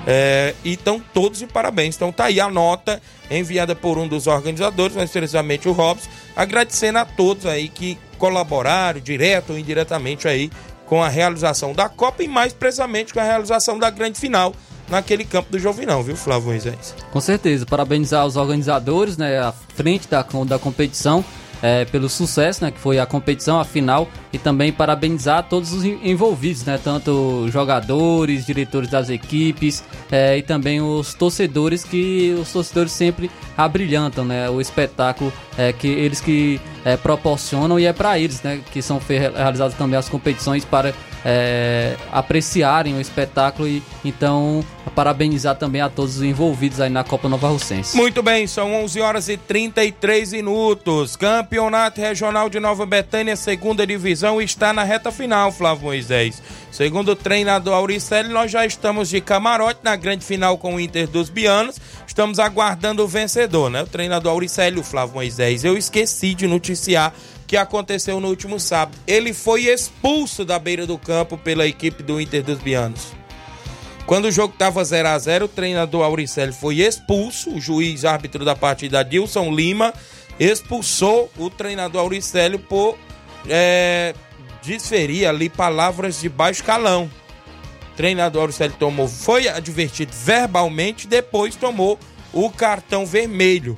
[0.08, 1.98] É, e estão todos de parabéns.
[1.98, 7.00] Então tá aí a nota enviada por um dos organizadores, mais precisamente o Robson, agradecendo
[7.00, 10.50] a todos aí que colaboraram, direto ou indiretamente aí,
[10.86, 14.54] com a realização da Copa e mais precisamente com a realização da grande final
[14.90, 16.96] naquele campo do Jovinão, viu, Flávio Moisés?
[17.12, 21.26] Com certeza, parabenizar os organizadores, né, à frente da, da competição,
[21.62, 25.84] é, pelo sucesso, né, que foi a competição, a final, e também parabenizar todos os
[25.84, 32.92] envolvidos, né, tanto jogadores, diretores das equipes é, e também os torcedores, que os torcedores
[32.92, 38.42] sempre abrilhantam, né, o espetáculo é, que eles que é, proporcionam e é para eles,
[38.42, 40.94] né, que são realizadas também as competições para
[41.28, 47.28] é, apreciarem o espetáculo e então parabenizar também a todos os envolvidos aí na Copa
[47.28, 47.98] Nova Russense.
[47.98, 51.16] Muito bem, são 11 horas e 33 minutos.
[51.16, 56.42] Campeonato Regional de Nova Betânia, segunda divisão, está na reta final, Flávio Moisés.
[56.72, 61.08] Segundo o treinador Auricelli, nós já estamos de camarote na grande final com o Inter
[61.08, 61.78] dos Bianos.
[62.08, 63.82] Estamos aguardando o vencedor, né?
[63.82, 65.64] O treinador Auricelli, o Flávio Moisés.
[65.64, 67.14] Eu esqueci de noticiar
[67.48, 68.98] que aconteceu no último sábado.
[69.06, 73.14] Ele foi expulso da beira do campo pela equipe do Inter dos Bianos.
[74.06, 78.46] Quando o jogo estava 0 a 0 o treinador Auricelli foi expulso, o juiz árbitro
[78.46, 79.94] da partida Dilson Lima
[80.40, 82.98] expulsou o treinador Auricelli por
[83.48, 84.14] é,
[84.62, 87.10] desferir ali palavras de baixo calão.
[87.94, 91.98] O treinador Auricelli tomou, foi advertido verbalmente, depois tomou
[92.32, 93.78] o cartão vermelho.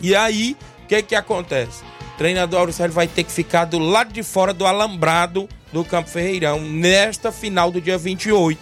[0.00, 1.82] E aí, o que que acontece?
[2.16, 6.60] Treinador Auricélio vai ter que ficar do lado de fora do alambrado do Campo Ferreirão
[6.60, 8.60] nesta final do dia 28,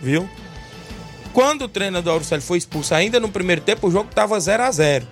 [0.00, 0.28] viu?
[1.32, 4.70] Quando o treinador Auricélio foi expulso ainda no primeiro tempo, o jogo estava 0 a
[4.70, 5.06] 0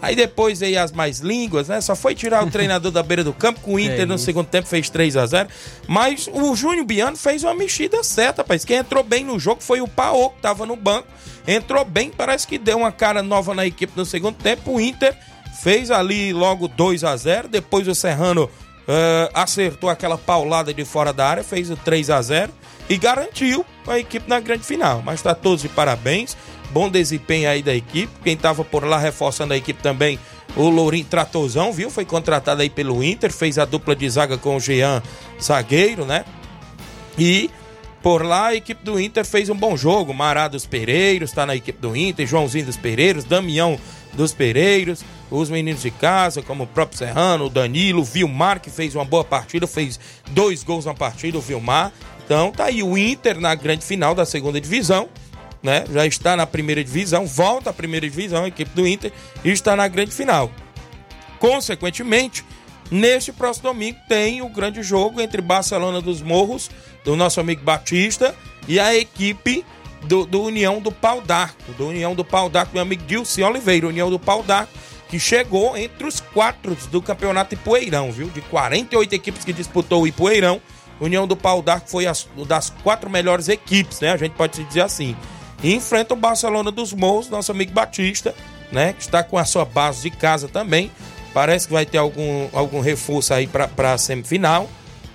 [0.00, 1.80] Aí depois aí as mais línguas, né?
[1.80, 4.46] Só foi tirar o treinador da beira do campo, com o Inter é no segundo
[4.46, 5.48] tempo fez 3 a 0
[5.88, 8.64] Mas o Júnior Biano fez uma mexida certa, rapaz.
[8.64, 11.08] Quem entrou bem no jogo foi o Paô, que tava no banco.
[11.46, 14.72] Entrou bem, parece que deu uma cara nova na equipe no segundo tempo.
[14.72, 15.16] O Inter
[15.62, 21.12] fez ali logo 2 a 0 depois o Serrano uh, acertou aquela paulada de fora
[21.12, 22.52] da área, fez o 3 a 0
[22.88, 25.02] e garantiu a equipe na grande final.
[25.04, 26.36] Mas está todos de parabéns,
[26.70, 28.12] bom desempenho aí da equipe.
[28.22, 30.18] Quem estava por lá reforçando a equipe também,
[30.56, 31.90] o Lourinho Tratozão, viu?
[31.90, 35.02] Foi contratado aí pelo Inter, fez a dupla de zaga com o Jean
[35.40, 36.24] Zagueiro, né?
[37.18, 37.50] E
[38.02, 40.14] por lá a equipe do Inter fez um bom jogo.
[40.14, 43.78] Mará dos Pereiros está na equipe do Inter, Joãozinho dos Pereiros, Damião
[44.12, 48.70] dos Pereiros, os meninos de casa, como o próprio Serrano, o Danilo, o Vilmar, que
[48.70, 49.98] fez uma boa partida, fez
[50.30, 51.92] dois gols na partida, o Vilmar.
[52.24, 55.08] Então tá aí o Inter na grande final da segunda divisão,
[55.62, 55.84] né?
[55.92, 59.12] Já está na primeira divisão, volta à primeira divisão, a equipe do Inter,
[59.44, 60.50] e está na grande final.
[61.38, 62.44] Consequentemente,
[62.90, 66.70] neste próximo domingo tem o grande jogo entre Barcelona dos Morros,
[67.04, 68.34] do nosso amigo Batista,
[68.66, 69.64] e a equipe
[70.04, 73.86] do, do União do Pau d'Arco, do União do Pau d'Arco, meu amigo Dilce Oliveira,
[73.86, 74.72] União do Pau d'Arco,
[75.08, 78.28] que chegou entre os quatro do campeonato Ipueirão, viu?
[78.28, 80.60] De 48 equipes que disputou o Ipueirão,
[81.00, 84.12] União do Pau d'Arco foi as, das quatro melhores equipes, né?
[84.12, 85.16] A gente pode dizer assim.
[85.62, 88.34] E enfrenta o Barcelona dos Morros, nosso amigo Batista,
[88.70, 88.92] né?
[88.92, 90.90] Que está com a sua base de casa também.
[91.32, 94.68] Parece que vai ter algum, algum reforço aí para a semifinal,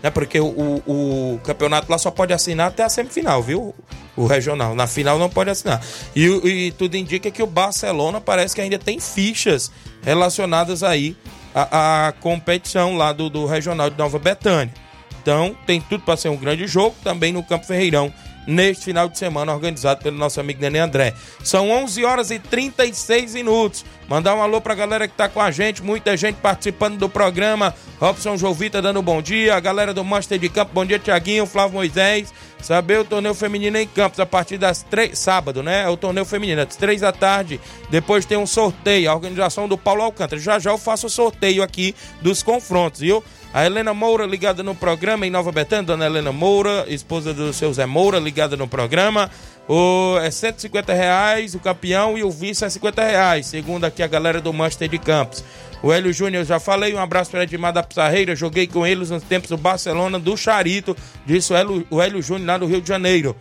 [0.03, 0.11] né?
[0.11, 0.45] Porque o,
[0.85, 3.73] o, campeonato lá só pode assinar até a semifinal, viu?
[4.17, 4.75] O regional.
[4.75, 5.81] Na final não pode assinar.
[6.13, 9.71] E, e tudo indica que o Barcelona parece que ainda tem fichas
[10.03, 11.15] relacionadas aí
[11.55, 14.73] à, à competição lá do, do regional de Nova Betânia.
[15.21, 18.13] Então tem tudo para ser um grande jogo também no Campo Ferreirão
[18.47, 21.13] neste final de semana, organizado pelo nosso amigo Nenê André.
[21.43, 23.85] São 11 horas e 36 minutos.
[24.07, 27.73] Mandar um alô pra galera que tá com a gente, muita gente participando do programa.
[27.99, 31.75] Robson Jovita dando bom dia, a galera do Monster de Campo, bom dia Tiaguinho, Flávio
[31.75, 32.33] Moisés.
[32.61, 35.83] Saber o torneio feminino em Campos a partir das três, sábado, né?
[35.83, 37.59] É o torneio feminino, às três da tarde.
[37.89, 40.39] Depois tem um sorteio, a organização do Paulo Alcântara.
[40.39, 43.21] Já já eu faço o sorteio aqui dos confrontos, viu?
[43.53, 47.71] A Helena Moura ligada no programa em Nova Betânia, dona Helena Moura, esposa do seu
[47.71, 49.29] Zé Moura, ligada no programa.
[49.69, 54.07] O, é 150 reais o campeão e o vice é 50 reais, segundo aqui a
[54.07, 55.43] galera do Manchester de Campos.
[55.83, 59.21] O Hélio Júnior, já falei, um abraço para Edmar da Pizarreira, joguei com eles nos
[59.21, 62.87] tempos do Barcelona, do Charito, disse o Hélio, o Hélio Júnior lá do Rio de
[62.87, 63.35] Janeiro.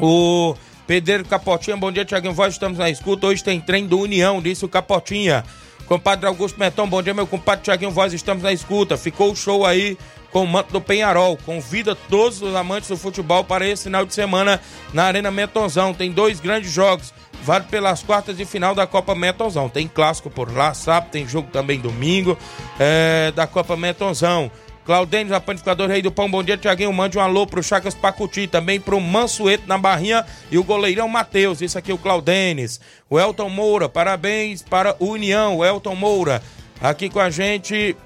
[0.00, 0.54] O
[0.86, 4.64] Pedreiro Capotinha, bom dia, Tiaguinho Voz, estamos na escuta, hoje tem trem do União, disse
[4.64, 5.42] o Capotinha.
[5.86, 8.96] Compadre Augusto Metão, bom dia, meu compadre Tiaguinho Voz, estamos na escuta.
[8.96, 9.96] Ficou o show aí
[10.32, 11.36] com o manto do Penharol.
[11.36, 14.60] Convida todos os amantes do futebol para esse final de semana
[14.92, 15.94] na Arena Metonzão.
[15.94, 17.14] Tem dois grandes jogos.
[17.42, 19.68] Vale pelas quartas de final da Copa Metonzão.
[19.68, 22.36] Tem clássico por lá, sábado, tem jogo também domingo
[22.80, 24.50] é, da Copa Metonzão.
[24.86, 26.92] Claudênio, a panificador Rei do Pão, bom dia, Tiaguinho.
[26.92, 31.60] Mande um alô pro Chacas Pacuti, também pro Mansueto na Barrinha e o goleirão Matheus.
[31.60, 32.80] Isso aqui é o Claudênis.
[33.10, 36.40] O Elton Moura, parabéns para o União, o Elton Moura.
[36.80, 37.96] Aqui com a gente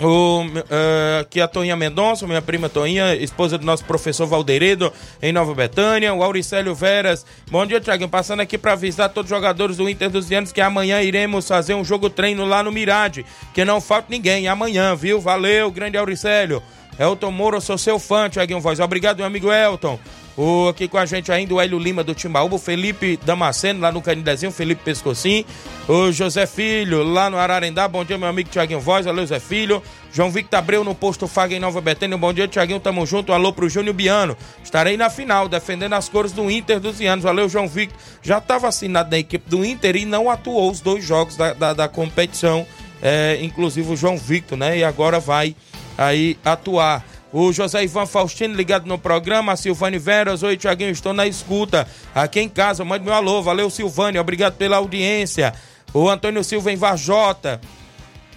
[0.00, 5.32] o, uh, aqui a Toninha Mendonça, minha prima Toninha, esposa do nosso professor Valderedo, em
[5.32, 6.14] Nova Betânia.
[6.14, 7.26] O Auricélio Veras.
[7.50, 8.08] Bom dia, Tiaguinho.
[8.08, 11.74] Passando aqui para avisar todos os jogadores do Inter dos Anos que amanhã iremos fazer
[11.74, 13.24] um jogo treino lá no Mirade.
[13.52, 14.48] Que não falta ninguém.
[14.48, 15.20] Amanhã, viu?
[15.20, 16.62] Valeu, grande Auricélio.
[16.98, 18.80] Elton Moura, sou seu fã, Tiaguinho Voz.
[18.80, 19.98] Obrigado, meu amigo Elton.
[20.38, 24.00] O, aqui com a gente ainda o Hélio Lima do Timbaúba, Felipe Damasceno lá no
[24.00, 25.44] Canidezinho, Felipe Pescocim,
[25.88, 29.82] o José Filho lá no Ararendá, bom dia meu amigo Tiaguinho Voz, valeu Zé Filho,
[30.12, 33.52] João Victor Abreu no posto Faga em Nova Betânia, bom dia Tiaguinho, tamo junto, alô
[33.52, 37.66] pro Júnior Biano, estarei na final defendendo as cores do Inter dos Ianos, valeu João
[37.66, 41.52] Victor, já tá vacinado na equipe do Inter e não atuou os dois jogos da,
[41.52, 42.64] da, da competição,
[43.02, 45.56] é, inclusive o João Victor, né, e agora vai
[45.98, 47.04] aí atuar.
[47.30, 51.86] O José Ivan Faustino ligado no programa, Silvane Veras, oi Tiaguinho, estou na escuta.
[52.14, 55.52] Aqui em casa, mande meu alô, valeu Silvane, obrigado pela audiência.
[55.92, 57.60] O Antônio Silva em Varjota.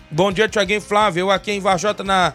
[0.09, 2.33] Bom dia, Tiaguinho Flávio, eu aqui em Varjota na,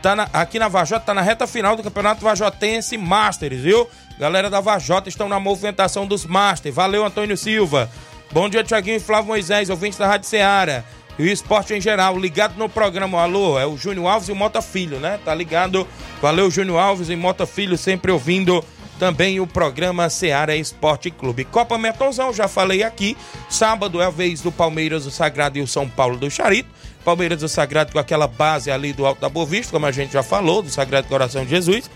[0.00, 3.88] tá na, aqui na Varjota, tá na reta final do Campeonato Varjotense Masters, viu?
[4.16, 6.74] Galera da Varjota estão na movimentação dos Masters.
[6.74, 7.90] Valeu, Antônio Silva.
[8.30, 10.84] Bom dia, Tiaguinho Flávio Moisés, ouvinte da Rádio Ceará
[11.18, 12.18] e o esporte em geral.
[12.18, 15.18] Ligado no programa Alô, é o Júnior Alves e o Mota Filho, né?
[15.24, 15.86] Tá ligado?
[16.20, 18.64] Valeu, Júnior Alves e Mota Filho, sempre ouvindo
[18.98, 21.44] também o programa Seara Esporte Clube.
[21.44, 23.16] Copa Metonzão, já falei aqui.
[23.48, 26.68] Sábado é a vez do Palmeiras do Sagrado e o São Paulo do Charito.
[27.04, 30.12] Palmeiras do Sagrado com aquela base ali do Alto da Boa Vista, como a gente
[30.12, 31.88] já falou, do Sagrado Coração de Jesus.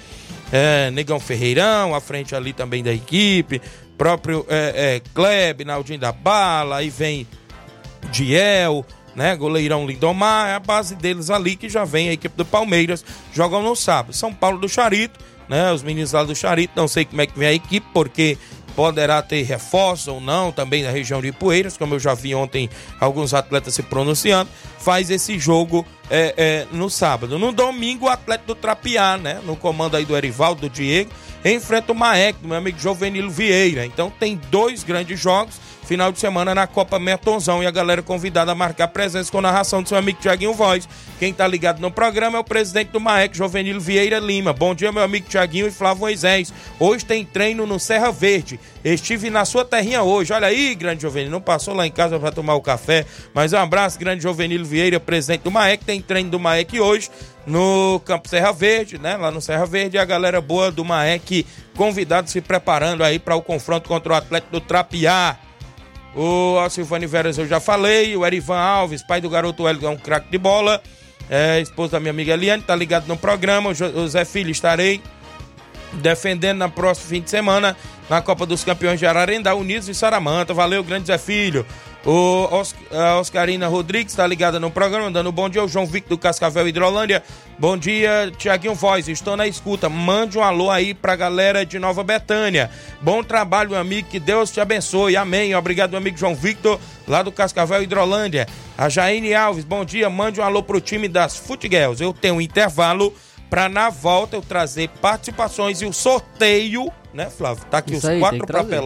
[0.52, 3.60] É, Negão Ferreirão, à frente ali também da equipe.
[3.98, 7.26] Próprio é, é, Kleb, Naldinho da Bala, aí vem
[8.10, 8.84] Diel,
[9.14, 9.36] né?
[9.36, 13.62] Goleirão Lindomar, é a base deles ali que já vem a equipe do Palmeiras, jogam
[13.62, 14.14] no sábado.
[14.14, 15.72] São Paulo do Charito, né?
[15.72, 18.38] Os meninos lá do Charito, não sei como é que vem a equipe, porque
[18.74, 22.70] poderá ter reforços ou não também na região de Poeiras, como eu já vi ontem
[23.00, 24.48] alguns atletas se pronunciando,
[24.78, 27.38] faz esse jogo é, é, no sábado.
[27.38, 29.40] No domingo, o atleta do Trapiá, né?
[29.44, 31.10] No comando aí do Erivaldo, do Diego,
[31.44, 33.84] enfrenta o Maek, do meu amigo Jovenilo Vieira.
[33.84, 38.52] Então tem dois grandes jogos final de semana na Copa Metonzão e a galera convidada
[38.52, 40.88] a marcar presença com narração do seu amigo Tiaguinho Voz.
[41.18, 44.52] Quem tá ligado no programa é o presidente do MAEC, Jovenilo Vieira Lima.
[44.52, 46.54] Bom dia, meu amigo Tiaguinho e Flávio Moisés.
[46.78, 48.60] Hoje tem treino no Serra Verde.
[48.84, 50.32] Estive na sua terrinha hoje.
[50.32, 51.32] Olha aí, grande Jovenilo.
[51.32, 55.00] Não passou lá em casa para tomar o café, mas um abraço, grande Jovenilo Vieira,
[55.00, 55.84] presidente do MAEC.
[55.84, 57.10] Tem treino do MAEC hoje
[57.44, 59.16] no Campo Serra Verde, né?
[59.16, 61.44] Lá no Serra Verde, a galera boa do MAEC
[61.76, 65.36] convidado se preparando aí para o confronto contra o Atlético do Trapiá.
[66.14, 68.16] O Silvani Veras eu já falei.
[68.16, 70.82] O Erivan Alves, pai do garoto Hélio, é um craque de bola.
[71.28, 73.70] É, esposa da minha amiga Eliane, tá ligado no programa.
[73.70, 75.00] O Zé Filho estarei
[75.92, 77.76] defendendo na próxima fim de semana
[78.08, 80.52] na Copa dos Campeões de Ararendá, Unidos e Saramanta.
[80.52, 81.64] Valeu, grande Zé Filho.
[82.04, 82.48] O
[83.20, 85.62] Oscarina Rodrigues está ligada no programa, dando um bom dia.
[85.62, 87.22] O João Victor do Cascavel Hidrolândia.
[87.58, 89.06] Bom dia, Tiaguinho Voz.
[89.06, 89.88] Estou na escuta.
[89.88, 92.70] Mande um alô aí pra galera de Nova Betânia.
[93.02, 94.08] Bom trabalho, meu amigo.
[94.08, 95.14] Que Deus te abençoe.
[95.14, 95.54] Amém.
[95.54, 98.48] Obrigado, meu amigo João Victor, lá do Cascavel Hidrolândia.
[98.78, 100.08] A Jaine Alves, bom dia.
[100.08, 102.00] Mande um alô pro time das Futiguels.
[102.00, 103.12] Eu tenho um intervalo
[103.50, 107.64] para na volta eu trazer participações e o sorteio, né, Flávio?
[107.68, 108.80] Tá aqui Isso os aí, quatro que trazer.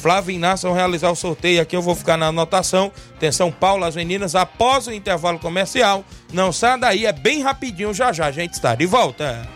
[0.00, 2.90] Flávio e Inácio vão realizar o sorteio aqui, eu vou ficar na anotação.
[3.16, 6.02] Atenção, Paulo, as meninas, após o intervalo comercial.
[6.32, 9.46] Não sai daí, é bem rapidinho, já já a gente está de volta.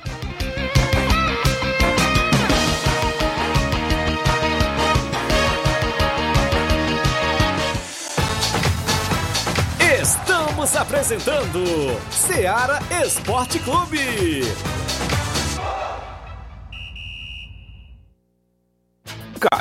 [10.02, 11.64] Estamos apresentando
[12.10, 14.42] Seara Esporte Clube.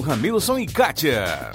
[0.00, 1.52] Ramilson e Kátia.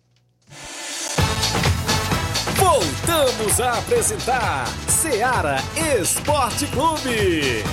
[3.16, 5.56] Voltamos a apresentar Seara
[5.98, 7.64] Esporte Clube.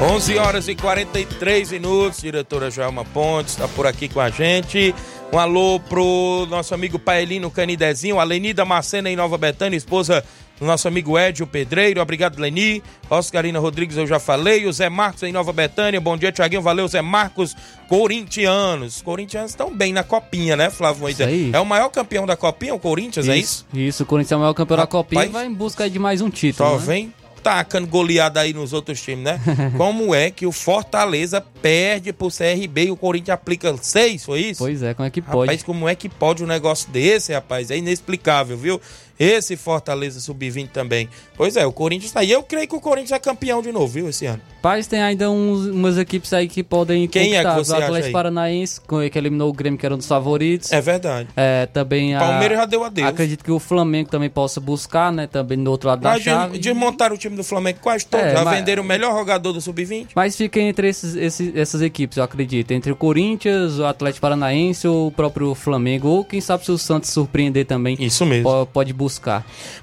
[0.00, 4.94] 11 horas e 43 minutos, diretora Joelma Pontes está por aqui com a gente.
[5.32, 10.24] Um alô pro nosso amigo Paelino Canidezinho, a Lenida Macena em Nova Betânia, esposa
[10.58, 12.00] do nosso amigo Edio Pedreiro.
[12.00, 12.82] Obrigado, Leni.
[13.10, 14.66] Oscarina Rodrigues, eu já falei.
[14.66, 16.00] O Zé Marcos em Nova Betânia.
[16.00, 16.62] Bom dia, Tiaguinho.
[16.62, 17.56] Valeu, Zé Marcos.
[17.88, 18.96] Corintianos.
[18.96, 21.28] Os corintianos estão bem na copinha, né, Flávio Moisés?
[21.28, 21.50] aí.
[21.52, 23.66] É o maior campeão da copinha, o Corinthians, é isso?
[23.72, 25.04] Isso, o Corinthians é o maior campeão da Rapaz.
[25.04, 26.70] Copinha e vai em busca de mais um título.
[26.70, 26.84] Só né?
[26.84, 29.40] vem tacando goleada aí nos outros times, né?
[29.76, 34.58] Como é que o Fortaleza perde pro CRB e o Corinthians aplica seis, foi isso?
[34.58, 35.50] Pois é, como é que pode?
[35.50, 37.70] Rapaz, como é que pode um negócio desse, rapaz?
[37.70, 38.80] É inexplicável, viu?
[39.22, 41.08] Esse Fortaleza Sub-20 também.
[41.36, 42.30] Pois é, o Corinthians tá aí.
[42.30, 44.40] Eu creio que o Corinthians é campeão de novo, viu, esse ano.
[44.56, 48.06] Rapaz, tem ainda uns, umas equipes aí que podem Quem é que você o Atlético
[48.06, 48.12] aí?
[48.12, 50.70] Paranaense, que eliminou o Grêmio, que era um dos favoritos.
[50.72, 51.28] É verdade.
[51.36, 52.20] É, também a...
[52.20, 53.08] Palmeiras já deu adeus.
[53.08, 55.26] Acredito que o Flamengo também possa buscar, né?
[55.26, 56.58] Também do outro lado da Mas chave.
[56.58, 58.20] de, desmontaram o time do Flamengo quase todo.
[58.20, 60.08] É, já mas- venderam o melhor jogador do Sub-20.
[60.14, 62.70] Mas fica entre esses, esses- essas equipes, eu acredito.
[62.70, 66.06] Entre o Corinthians, o Atlético Paranaense ou o próprio Flamengo.
[66.08, 67.96] Ou quem sabe se o Santos surpreender também.
[67.98, 68.44] Isso mesmo.
[68.44, 69.11] po- Pode buscar.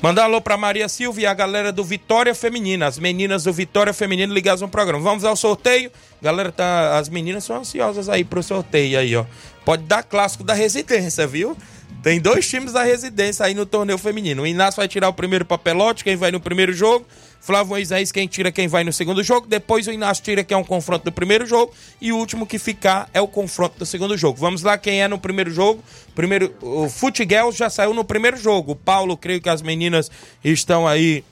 [0.01, 3.53] Mandar um alô pra Maria Silva e a galera do Vitória Feminina, as meninas do
[3.53, 5.03] Vitória Feminino ligadas no programa.
[5.03, 5.91] Vamos ao sorteio.
[6.21, 9.25] Galera, tá, as meninas são ansiosas aí pro sorteio aí, ó.
[9.63, 11.55] Pode dar clássico da residência, viu?
[12.01, 14.43] Tem dois times da residência aí no torneio feminino.
[14.43, 17.05] O Inácio vai tirar o primeiro papelote, quem vai no primeiro jogo.
[17.41, 19.47] Flávio Moisés, quem tira quem vai no segundo jogo.
[19.47, 21.73] Depois o Inácio tira que é um confronto do primeiro jogo.
[21.99, 24.37] E o último que ficar é o confronto do segundo jogo.
[24.39, 25.83] Vamos lá, quem é no primeiro jogo?
[26.15, 28.71] Primeiro, o Futiguel já saiu no primeiro jogo.
[28.73, 30.09] O Paulo, creio que as meninas
[30.43, 31.23] estão aí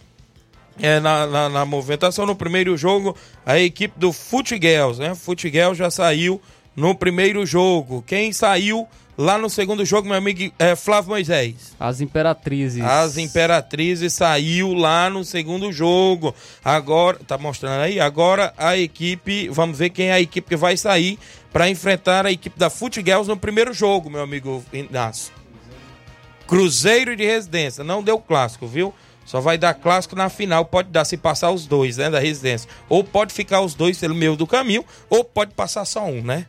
[0.82, 2.26] é, na, na, na movimentação.
[2.26, 5.16] No primeiro jogo, a equipe do Futiguels, né?
[5.16, 6.42] Futiguel já saiu
[6.76, 8.04] no primeiro jogo.
[8.06, 8.88] Quem saiu
[9.18, 11.76] lá no segundo jogo, meu amigo é, Flávio Moisés?
[11.80, 12.84] As Imperatrizes.
[12.84, 16.36] As Imperatrizes saiu lá no segundo jogo.
[16.64, 18.00] Agora, tá mostrando aí?
[18.00, 21.18] Agora a equipe, vamos ver quem é a equipe que vai sair
[21.52, 25.34] para enfrentar a equipe da Futgirls no primeiro jogo, meu amigo Inácio.
[26.46, 28.94] Cruzeiro de Residência, não deu clássico, viu?
[29.26, 32.70] Só vai dar clássico na final, pode dar se passar os dois, né, da Residência.
[32.88, 36.46] Ou pode ficar os dois pelo meio do caminho, ou pode passar só um, né?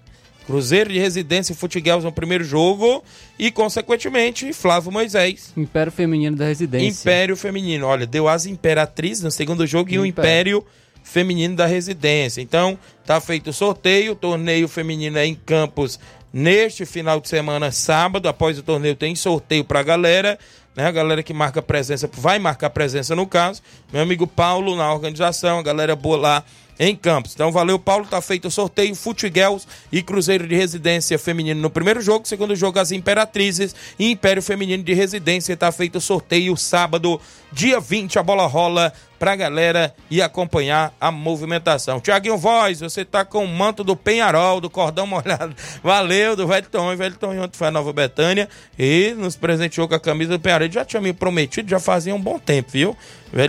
[0.48, 3.04] Cruzeiro de Residência e Futiguelos no primeiro jogo
[3.38, 5.52] e, consequentemente, Flávio Moisés.
[5.54, 7.02] Império Feminino da Residência.
[7.02, 7.86] Império Feminino.
[7.86, 10.64] Olha, deu as Imperatrizes no segundo jogo e o Império
[11.02, 12.40] Feminino da Residência.
[12.40, 16.00] Então, tá feito o sorteio, o torneio feminino é em Campos
[16.32, 18.26] neste final de semana, sábado.
[18.26, 20.38] Após o torneio, tem sorteio pra galera.
[20.74, 20.86] Né?
[20.86, 23.60] A galera que marca presença, vai marcar presença no caso.
[23.92, 26.44] Meu amigo Paulo na organização, a galera boa lá
[26.78, 27.32] em Campos.
[27.34, 28.06] Então valeu, Paulo.
[28.06, 28.94] Tá feito o sorteio.
[28.94, 32.28] Futiguels e Cruzeiro de Residência Feminino no primeiro jogo.
[32.28, 35.56] Segundo jogo, as Imperatrizes e Império Feminino de Residência.
[35.56, 37.20] Tá feito o sorteio sábado,
[37.52, 38.18] dia 20.
[38.18, 42.00] A bola rola pra galera e acompanhar a movimentação.
[42.00, 45.54] Tiaguinho Voz, você tá com o manto do Penharol, do cordão molhado.
[45.82, 46.46] Valeu, do.
[46.46, 48.48] Velho Tom ontem foi a Nova Betânia
[48.78, 50.66] e nos presenteou com a camisa do Penharol.
[50.66, 52.96] Ele já tinha me prometido, já fazia um bom tempo, viu?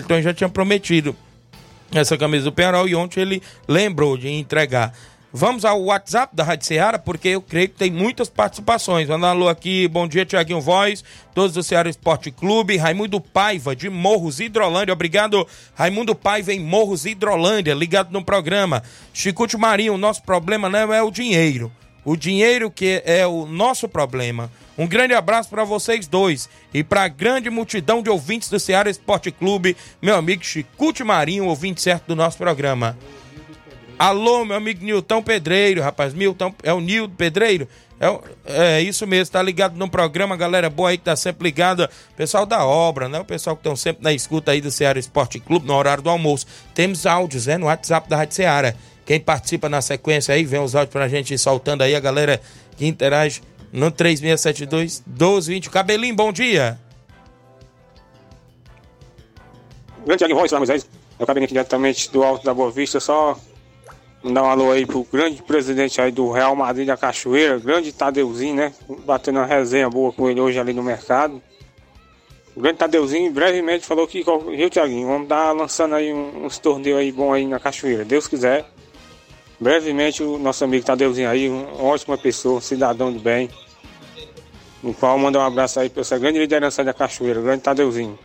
[0.07, 1.15] Tom já tinha prometido
[1.93, 4.93] essa camisa do Penharol e ontem ele lembrou de entregar.
[5.31, 9.09] Vamos ao WhatsApp da Rádio Ceará, porque eu creio que tem muitas participações.
[9.09, 11.03] Um alô aqui, bom dia, Tiaguinho Voz,
[11.35, 17.05] todos do Ceará Esporte Clube, Raimundo Paiva, de Morros Hidrolândia, obrigado, Raimundo Paiva em Morros
[17.05, 18.81] Hidrolândia, ligado no programa.
[19.13, 21.71] Chicute Marinho, o nosso problema não é o dinheiro,
[22.03, 24.51] o dinheiro que é o nosso problema.
[24.77, 28.89] Um grande abraço para vocês dois e para a grande multidão de ouvintes do Ceará
[28.89, 32.97] Esporte Clube, meu amigo Chicute Marinho, ouvinte certo do nosso programa.
[33.97, 36.13] Alô, meu amigo Nilton Pedreiro, rapaz.
[36.13, 37.67] Milton, é o Nildo Pedreiro?
[37.99, 41.89] É, é, isso mesmo, tá ligado no programa, galera boa aí que tá sempre ligada.
[42.15, 43.19] Pessoal da obra, né?
[43.19, 46.09] O pessoal que estão sempre na escuta aí do Ceará Esporte Clube no horário do
[46.09, 46.47] almoço.
[46.73, 47.57] Temos áudios, né?
[47.57, 48.73] No WhatsApp da Rádio Ceará.
[49.09, 52.39] Quem participa na sequência aí, vem os áudios pra gente soltando aí, a galera
[52.77, 53.41] que interage
[53.73, 55.71] no 3672 1220.
[55.71, 56.79] Cabelinho, bom dia.
[60.05, 60.87] Grande Thiago Voz, Moisés.
[61.17, 63.35] Eu acabei aqui diretamente do Alto da Boa Vista, só
[64.21, 68.57] mandar um alô aí pro grande presidente aí do Real Madrid da Cachoeira, grande Tadeuzinho,
[68.57, 68.73] né?
[69.07, 71.41] Batendo uma resenha boa com ele hoje ali no mercado.
[72.55, 77.11] O grande Tadeuzinho brevemente falou que, Rio Thiaguinho, vamos dar lançando aí uns torneios aí
[77.11, 78.69] bom aí na Cachoeira, Deus quiser.
[79.59, 83.49] Brevemente o nosso amigo Tadeuzinho aí, uma ótima pessoa, cidadão de bem.
[84.81, 88.17] No qual manda um abraço aí para essa grande liderança da Cachoeira, o grande Tadeuzinho.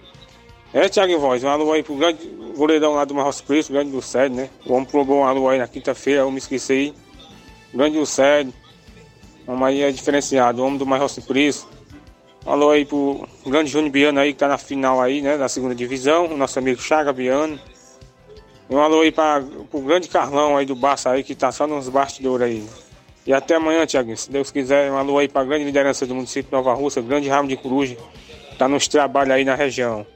[0.73, 2.25] É, Thiago Voz, um alô aí pro grande
[2.57, 4.51] goleirão lá do Marros Cristo, grande do Sede, né?
[4.65, 6.95] O homem probou um alô aí na quinta-feira, eu me esqueci.
[7.73, 8.53] Grande do Sede.
[9.47, 11.69] O homem aí é diferenciado, o homem do Marros Cristo.
[12.47, 15.37] Um alô aí pro grande Júnior Biano aí, que tá na final aí, né?
[15.37, 16.27] Da segunda divisão.
[16.27, 17.59] O nosso amigo Chaga Biano.
[18.69, 21.89] Um alô aí para o grande Carlão aí do Barça aí, que tá só nos
[21.89, 22.67] bastidores aí.
[23.27, 24.17] E até amanhã, Tiaguinho.
[24.17, 27.01] Se Deus quiser, um alô aí para a grande liderança do município de Nova Rússia,
[27.03, 27.97] grande ramo de coruja,
[28.59, 30.07] tá nos trabalhos aí na região.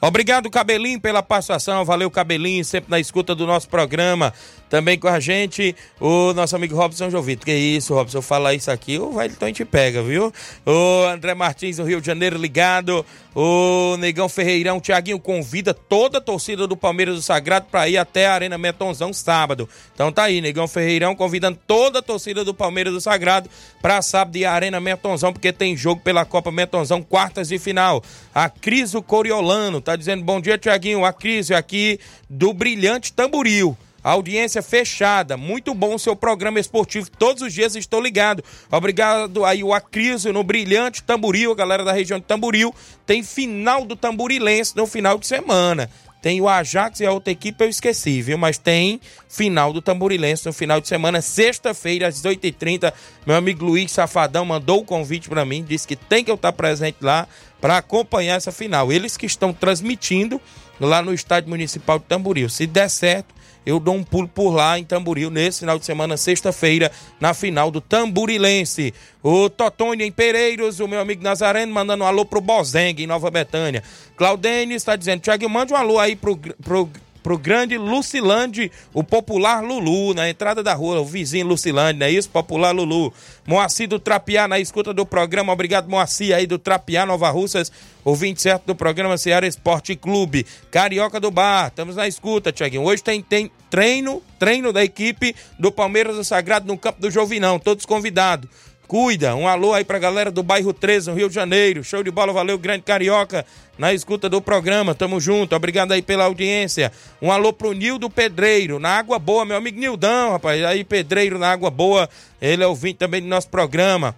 [0.00, 1.84] Obrigado, Cabelinho, pela participação.
[1.84, 4.32] Valeu, Cabelinho, sempre na escuta do nosso programa.
[4.68, 7.46] Também com a gente, o nosso amigo Robson Jovito.
[7.46, 10.32] Que isso, Robson, falar isso aqui, o Wellington te pega, viu?
[10.64, 13.06] O André Martins do Rio de Janeiro ligado.
[13.38, 18.26] O Negão Ferreirão, Tiaguinho convida toda a torcida do Palmeiras do Sagrado para ir até
[18.26, 19.68] a Arena Metonzão sábado.
[19.94, 23.50] Então tá aí, Negão Ferreirão convidando toda a torcida do Palmeiras do Sagrado
[23.82, 28.02] para sábado ir à Arena Metonzão, porque tem jogo pela Copa Metonzão, quartas de final.
[28.34, 31.04] A Criso Coriolano tá dizendo bom dia, Tiaguinho.
[31.04, 33.76] A Criso aqui do Brilhante Tamboril.
[34.06, 35.36] Audiência fechada.
[35.36, 37.10] Muito bom seu programa esportivo.
[37.10, 38.40] Todos os dias estou ligado.
[38.70, 42.72] Obrigado aí o Acriso no Brilhante Tamboril, a galera da região de Tamboril.
[43.04, 45.90] Tem final do Tamborilense no final de semana.
[46.22, 48.38] Tem o Ajax e a outra equipe eu esqueci, viu?
[48.38, 52.92] Mas tem final do Tamborilense no final de semana, sexta-feira, às 18h30.
[53.26, 56.52] Meu amigo Luiz Safadão mandou o convite para mim, disse que tem que eu estar
[56.52, 57.26] presente lá
[57.60, 58.92] para acompanhar essa final.
[58.92, 60.40] Eles que estão transmitindo
[60.80, 62.48] lá no Estádio Municipal de Tamboril.
[62.48, 63.34] Se der certo,
[63.66, 66.90] eu dou um pulo por lá em Tamboril nesse final de semana, sexta-feira,
[67.20, 68.94] na final do Tamburilense.
[69.20, 73.28] O Totônio em Pereiros, o meu amigo Nazareno, mandando um alô pro Bozengue, em Nova
[73.28, 73.82] Betânia.
[74.16, 76.88] Claudene está dizendo, Tiago, mande um alô aí pro, pro
[77.26, 82.10] pro grande Lucilande, o popular Lulu, na entrada da rua, o vizinho Lucilande, não é
[82.12, 82.30] isso?
[82.30, 83.12] Popular Lulu.
[83.44, 87.72] Moacir do Trapiá, na escuta do programa, obrigado Moacir aí do Trapiá, Nova Russas,
[88.04, 90.46] o 27 do programa Ceará Esporte Clube.
[90.70, 92.84] Carioca do Bar, estamos na escuta, Tiaguinho.
[92.84, 97.58] Hoje tem, tem treino, treino da equipe do Palmeiras do Sagrado no campo do Jovinão,
[97.58, 98.48] todos convidados.
[98.86, 99.34] Cuida.
[99.34, 101.82] Um alô aí pra galera do bairro 13, no Rio de Janeiro.
[101.84, 103.44] Show de bola, valeu, grande carioca,
[103.78, 104.94] na escuta do programa.
[104.94, 106.92] Tamo junto, obrigado aí pela audiência.
[107.20, 110.64] Um alô pro Nildo Pedreiro, na Água Boa, meu amigo Nildão, rapaz.
[110.64, 112.08] Aí, Pedreiro, na Água Boa,
[112.40, 114.14] ele é ouvinte também do nosso programa.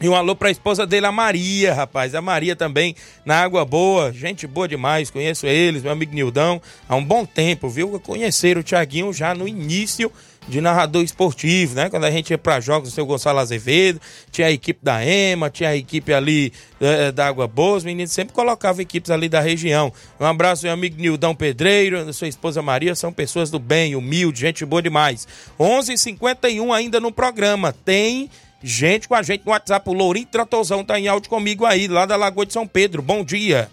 [0.00, 2.14] E um alô pra esposa dele, a Maria, rapaz.
[2.14, 4.12] A Maria também, na Água Boa.
[4.12, 7.98] Gente boa demais, conheço eles, meu amigo Nildão, há um bom tempo, viu?
[8.00, 10.10] Conheceram o Thiaguinho já no início
[10.46, 11.88] de narrador esportivo, né?
[11.88, 15.50] Quando a gente ia para jogos do seu Gonçalo Azevedo, tinha a equipe da EMA,
[15.50, 19.40] tinha a equipe ali é, da Água Boa, os meninos sempre colocavam equipes ali da
[19.40, 19.92] região.
[20.20, 24.64] Um abraço, meu amigo Nildão Pedreiro, sua esposa Maria, são pessoas do bem, humilde, gente
[24.64, 25.26] boa demais.
[25.58, 28.30] 11:51 h 51 ainda no programa, tem
[28.62, 32.06] gente com a gente no WhatsApp, o Lourinho Tratozão tá em áudio comigo aí, lá
[32.06, 33.68] da Lagoa de São Pedro, bom dia.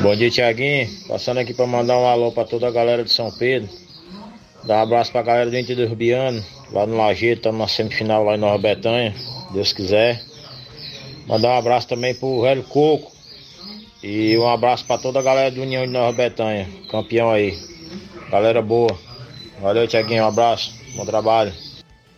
[0.00, 0.88] Bom dia, Tiaguinho.
[1.08, 3.68] Passando aqui para mandar um alô para toda a galera de São Pedro.
[4.64, 8.24] Dar um abraço pra galera do Inter do Rubiano, lá no Lajeiro, estamos na semifinal
[8.24, 9.14] lá em Nova Betânia,
[9.52, 10.22] Deus quiser.
[11.26, 13.10] Mandar um abraço também pro Velho Coco.
[14.02, 17.58] E um abraço para toda a galera do União de Nova Betânia, campeão aí.
[18.30, 18.98] Galera boa.
[19.60, 20.74] Valeu, Tiaguinho, um abraço.
[20.94, 21.52] Bom trabalho.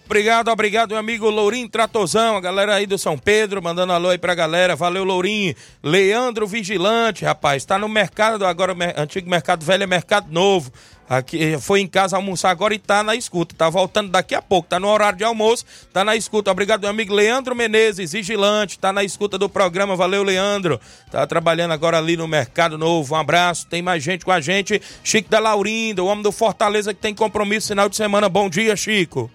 [0.05, 4.19] Obrigado, obrigado, meu amigo Lourinho Tratozão, a galera aí do São Pedro, mandando alô aí
[4.19, 4.77] pra galera.
[4.77, 5.55] Valeu, Lourinho.
[5.83, 10.71] Leandro Vigilante, rapaz, tá no mercado agora, antigo mercado velho, é mercado novo.
[11.09, 13.55] Aqui, foi em casa almoçar agora e tá na escuta.
[13.55, 16.51] Tá voltando daqui a pouco, tá no horário de almoço, tá na escuta.
[16.51, 19.95] Obrigado, meu amigo Leandro Menezes, vigilante, tá na escuta do programa.
[19.95, 20.81] Valeu, Leandro.
[21.11, 23.15] Tá trabalhando agora ali no Mercado Novo.
[23.15, 23.67] Um abraço.
[23.67, 24.81] Tem mais gente com a gente.
[25.05, 28.27] Chico da Laurinda, o homem do Fortaleza que tem compromisso final de semana.
[28.29, 29.31] Bom dia, Chico.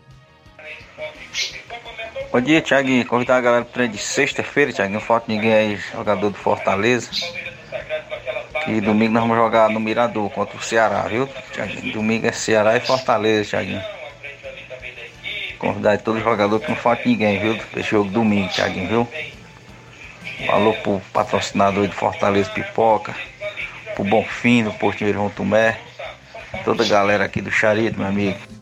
[2.37, 3.03] Bom dia, Thiaguinho.
[3.03, 4.99] Convidar a galera pro treino de sexta-feira, Thiaguinho.
[4.99, 7.09] Não falta ninguém aí, jogador do Fortaleza.
[8.67, 11.27] E domingo nós vamos jogar no Mirador contra o Ceará, viu?
[11.51, 11.93] Thiaguinho?
[11.93, 13.81] Domingo é Ceará e Fortaleza, Thiaguinho.
[15.57, 17.59] Convidar todos os jogadores que não falta ninguém, viu?
[17.75, 19.07] Esse jogo domingo, Thiaguinho, viu?
[20.45, 23.15] Falou pro patrocinador de Fortaleza Pipoca,
[23.95, 25.79] pro Bonfim, do Portinho João Tomé,
[26.63, 28.56] toda a galera aqui do Charito, meu amigo.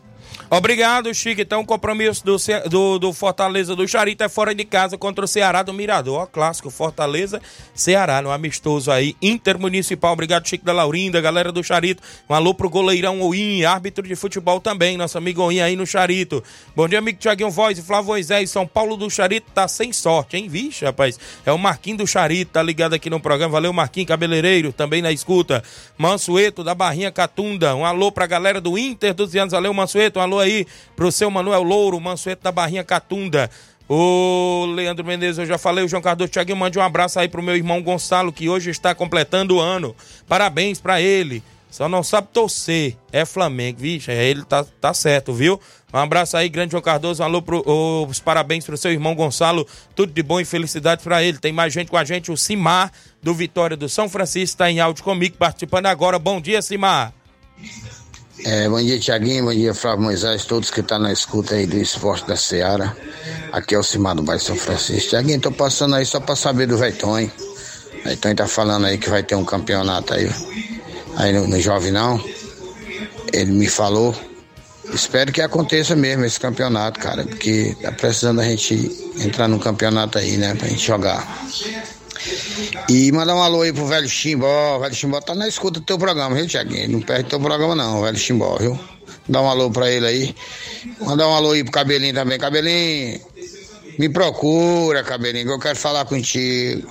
[0.48, 1.40] Obrigado, Chico.
[1.40, 2.36] Então, o compromisso do,
[2.70, 6.20] do, do, Fortaleza do Charito é fora de casa contra o Ceará do Mirador.
[6.20, 7.42] Ó, clássico, Fortaleza,
[7.74, 10.12] Ceará, no amistoso aí, intermunicipal.
[10.12, 12.00] Obrigado, Chico da Laurinda, galera do Charito.
[12.30, 16.44] Um alô pro goleirão Oim, árbitro de futebol também, nosso amigo Oim aí no Charito.
[16.76, 18.48] Bom dia, amigo Tiaguinho Voz e Flávio Moisés.
[18.48, 20.48] São Paulo do Charito tá sem sorte, hein?
[20.48, 21.18] Vixe, rapaz.
[21.44, 23.52] É o Marquinho do Charito, tá ligado aqui no programa.
[23.52, 25.64] Valeu, Marquinho Cabeleireiro, também na escuta.
[25.98, 27.74] Mansueto da Barrinha Catunda.
[27.74, 29.50] Um alô pra galera do Inter dos anos.
[29.52, 30.20] Valeu, Mansueto.
[30.20, 33.50] Um alô alô aí pro seu Manuel Louro, Mansueto da Barrinha Catunda.
[33.88, 37.42] O Leandro Menezes, eu já falei, o João Cardoso Thiaguinho, mande um abraço aí pro
[37.42, 39.94] meu irmão Gonçalo, que hoje está completando o ano.
[40.28, 41.42] Parabéns para ele.
[41.70, 42.96] Só não sabe torcer.
[43.12, 45.60] É Flamengo, vixe, é, ele tá, tá certo, viu?
[45.92, 47.22] Um abraço aí, grande João Cardoso.
[47.22, 47.62] Alô pro,
[48.08, 49.66] os parabéns pro seu irmão Gonçalo.
[49.94, 51.38] Tudo de bom e felicidade para ele.
[51.38, 52.90] Tem mais gente com a gente, o Simar,
[53.22, 56.18] do Vitória do São Francisco, está em áudio comigo, participando agora.
[56.18, 57.12] Bom dia, Simar.
[58.44, 59.44] É, bom dia, Tiaguinho.
[59.44, 62.96] Bom dia, Flávio Moisés, todos que estão tá na escuta aí do esporte da Seara.
[63.50, 65.10] Aqui é o Cimar do Bairro São Francisco.
[65.10, 67.30] Tiaguinho, tô passando aí só pra saber do Veitonho.
[68.04, 70.30] Veitonho tá falando aí que vai ter um campeonato aí,
[71.16, 72.22] aí no, no Jovinão.
[73.32, 74.14] Ele me falou.
[74.92, 78.74] Espero que aconteça mesmo esse campeonato, cara, porque tá precisando a gente
[79.18, 81.26] entrar num campeonato aí, né, pra gente jogar.
[82.88, 84.76] E mandar um alô aí pro velho Chimbó.
[84.76, 86.90] O velho Chimbó tá na escuta do teu programa, viu, Tiaguinho?
[86.90, 88.78] Não perde teu programa, não, velho Chimbó, viu?
[89.28, 90.36] Dá um alô pra ele aí.
[91.00, 92.38] Mandar um alô aí pro Cabelinho também.
[92.38, 93.20] Cabelinho,
[93.98, 96.88] me procura, Cabelinho, que eu quero falar contigo.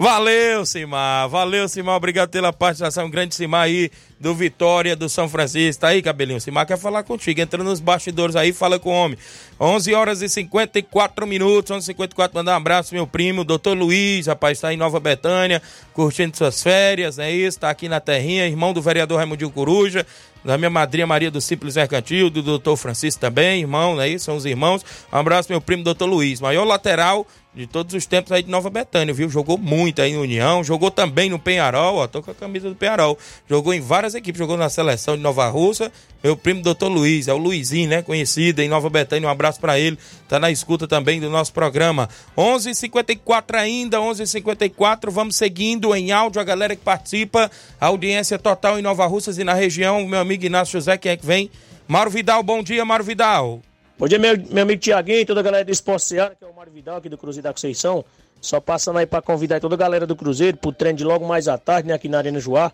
[0.00, 1.28] Valeu, Simar.
[1.28, 1.94] Valeu, Simar.
[1.94, 3.10] Obrigado pela participação.
[3.10, 5.82] Grande Simar aí do Vitória do São Francisco.
[5.82, 6.40] Tá aí, cabelinho.
[6.40, 7.38] Simar quer falar contigo.
[7.38, 9.18] Entra nos bastidores aí, fala com o homem.
[9.60, 11.70] 11 horas e 54 minutos.
[11.70, 14.26] 11 54 Mandar um abraço, meu primo, doutor Luiz.
[14.26, 15.60] Rapaz, tá em Nova Betânia,
[15.92, 17.60] curtindo suas férias, é isso?
[17.60, 18.46] Tá aqui na terrinha.
[18.46, 20.06] Irmão do vereador Raimundinho Coruja
[20.44, 24.16] da minha madrinha Maria do Simples Mercantil, do doutor Francisco também, irmão, né?
[24.18, 24.84] São os irmãos.
[25.12, 26.40] Um abraço, meu primo, doutor Luiz.
[26.40, 29.28] Maior lateral de todos os tempos aí de Nova Betânia, viu?
[29.28, 32.76] Jogou muito aí no União, jogou também no Penharol, ó, tô com a camisa do
[32.76, 33.18] Penharol.
[33.48, 35.90] Jogou em várias equipes, jogou na seleção de Nova Russa.
[36.22, 38.02] Meu primo doutor Luiz, é o Luizinho, né?
[38.02, 39.98] Conhecido em Nova Betânia, um abraço para ele.
[40.28, 42.08] Tá na escuta também do nosso programa.
[42.36, 45.10] 11:54 ainda, 11:54.
[45.10, 49.54] Vamos seguindo em áudio a galera que participa, audiência total em Nova Russas e na
[49.54, 50.06] região.
[50.06, 51.50] Meu amigo Inácio José, quem é que vem?
[51.88, 53.60] Mauro Vidal, bom dia, Mauro Vidal.
[54.00, 56.54] Bom dia, meu, meu amigo Tiaguinho, toda a galera do Esporte Seara, que é o
[56.54, 58.02] Mário Vidal aqui do Cruzeiro da Conceição.
[58.40, 61.48] Só passando aí para convidar toda a galera do Cruzeiro pro treino de logo mais
[61.48, 62.72] à tarde, né, aqui na Arena Joá.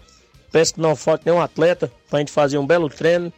[0.52, 3.32] Peço que não falte nenhum atleta pra gente fazer um belo treino.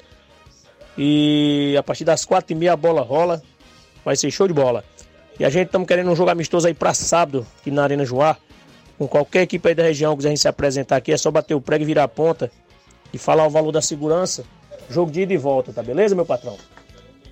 [0.98, 3.42] E a partir das quatro e meia a bola rola.
[4.04, 4.84] vai ser show de bola.
[5.40, 8.36] E a gente estamos querendo um jogo amistoso aí para sábado, aqui na Arena Joá.
[8.98, 11.60] Com qualquer equipe aí da região que quiser se apresentar aqui, é só bater o
[11.60, 12.50] prego e virar a ponta
[13.12, 14.44] e falar o valor da segurança.
[14.90, 16.56] Jogo de ida e volta, tá beleza, meu patrão?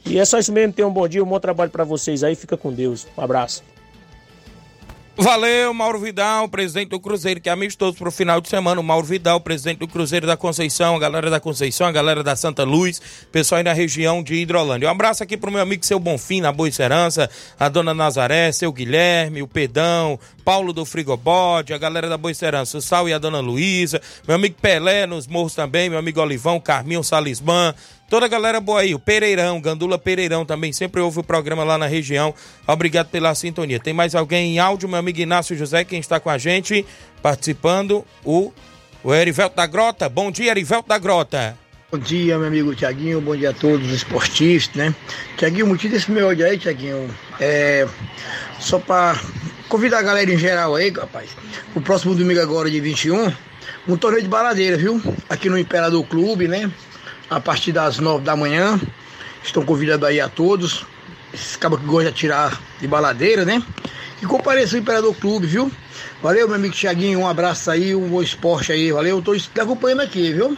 [0.05, 2.35] E é só isso mesmo, tenham um bom dia, um bom trabalho para vocês aí,
[2.35, 3.07] fica com Deus.
[3.17, 3.63] Um abraço.
[5.19, 8.79] Valeu, Mauro Vidal, presidente do Cruzeiro, que é amistoso pro final de semana.
[8.79, 12.37] O Mauro Vidal, presidente do Cruzeiro da Conceição, a galera da Conceição, a galera da
[12.37, 13.01] Santa Luz,
[13.33, 14.87] pessoal aí na região de Hidrolândia.
[14.87, 18.71] Um abraço aqui pro meu amigo seu Bonfim, na Boa Serança, a dona Nazaré, seu
[18.71, 23.19] Guilherme, o Pedão, Paulo do Frigobode, a galera da Boa Serança, o Sal e a
[23.19, 27.75] dona Luísa, meu amigo Pelé nos morros também, meu amigo Olivão, Carminho Salismã,
[28.09, 31.77] Toda a galera boa aí, o Pereirão, Gandula Pereirão também sempre ouve o programa lá
[31.77, 32.33] na região.
[32.65, 33.81] Obrigado pela sintonia.
[33.81, 36.87] Tem mais alguém em áudio, meu amigo Inácio José, quem está com a gente
[37.21, 38.53] participando, o,
[39.03, 40.09] o Erivelto da Grota.
[40.09, 41.59] Bom dia, Erivelto da Grota.
[41.91, 44.95] Bom dia, meu amigo Tiaguinho, bom dia a todos os esportistas, né?
[45.37, 47.89] Tiaguinho, motivo desse meu áudio aí, Tiaguinho, é
[48.61, 49.21] só para
[49.69, 51.31] convidar a galera em geral aí, rapaz.
[51.75, 53.33] O próximo domingo agora, de 21,
[53.89, 55.03] um torneio de baladeira, viu?
[55.29, 56.71] Aqui no Imperador Clube, né?
[57.31, 58.81] A partir das nove da manhã.
[59.43, 60.85] Estão convidando aí a todos.
[61.33, 63.63] Esses cabos que gostam de atirar de baladeira, né?
[64.23, 65.71] E compareça ao Imperador Clube, viu?
[66.23, 67.21] Valeu, meu amigo Thiaguinho.
[67.21, 68.91] Um abraço aí, um bom esporte aí.
[68.91, 70.57] Valeu, te acompanhando aqui, viu?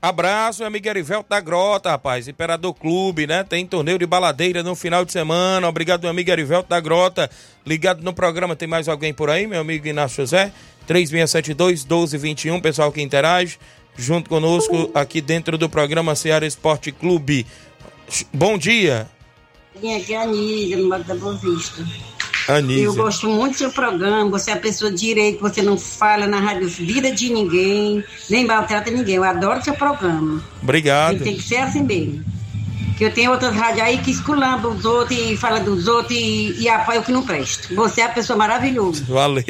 [0.00, 2.28] Abraço, meu amigo Erivelto da Grota, rapaz.
[2.28, 3.42] Imperador Clube, né?
[3.42, 5.68] Tem torneio de baladeira no final de semana.
[5.68, 7.28] Obrigado, meu amigo Erivelto da Grota.
[7.66, 10.52] Ligado no programa, tem mais alguém por aí, meu amigo Inácio José?
[10.86, 13.58] 3672 1221, pessoal que interage
[13.98, 17.44] junto conosco aqui dentro do programa Ceará Esporte Clube.
[18.32, 19.08] Bom dia.
[19.76, 21.84] Aqui é a Anísia, no Mato da Boa Vista.
[22.48, 22.84] Anísia.
[22.84, 26.40] Eu gosto muito do seu programa, você é a pessoa direito, você não fala na
[26.40, 29.16] rádio vida de ninguém, nem maltrata ninguém.
[29.16, 30.42] Eu adoro seu programa.
[30.62, 31.16] Obrigado.
[31.16, 32.24] E tem que ser assim mesmo.
[32.98, 36.56] Que eu tenho outras rádios aí que esculambam os outros e fala dos outros e,
[36.58, 37.72] e apoia o que não presta.
[37.72, 39.04] Você é a pessoa maravilhosa.
[39.04, 39.44] Valeu.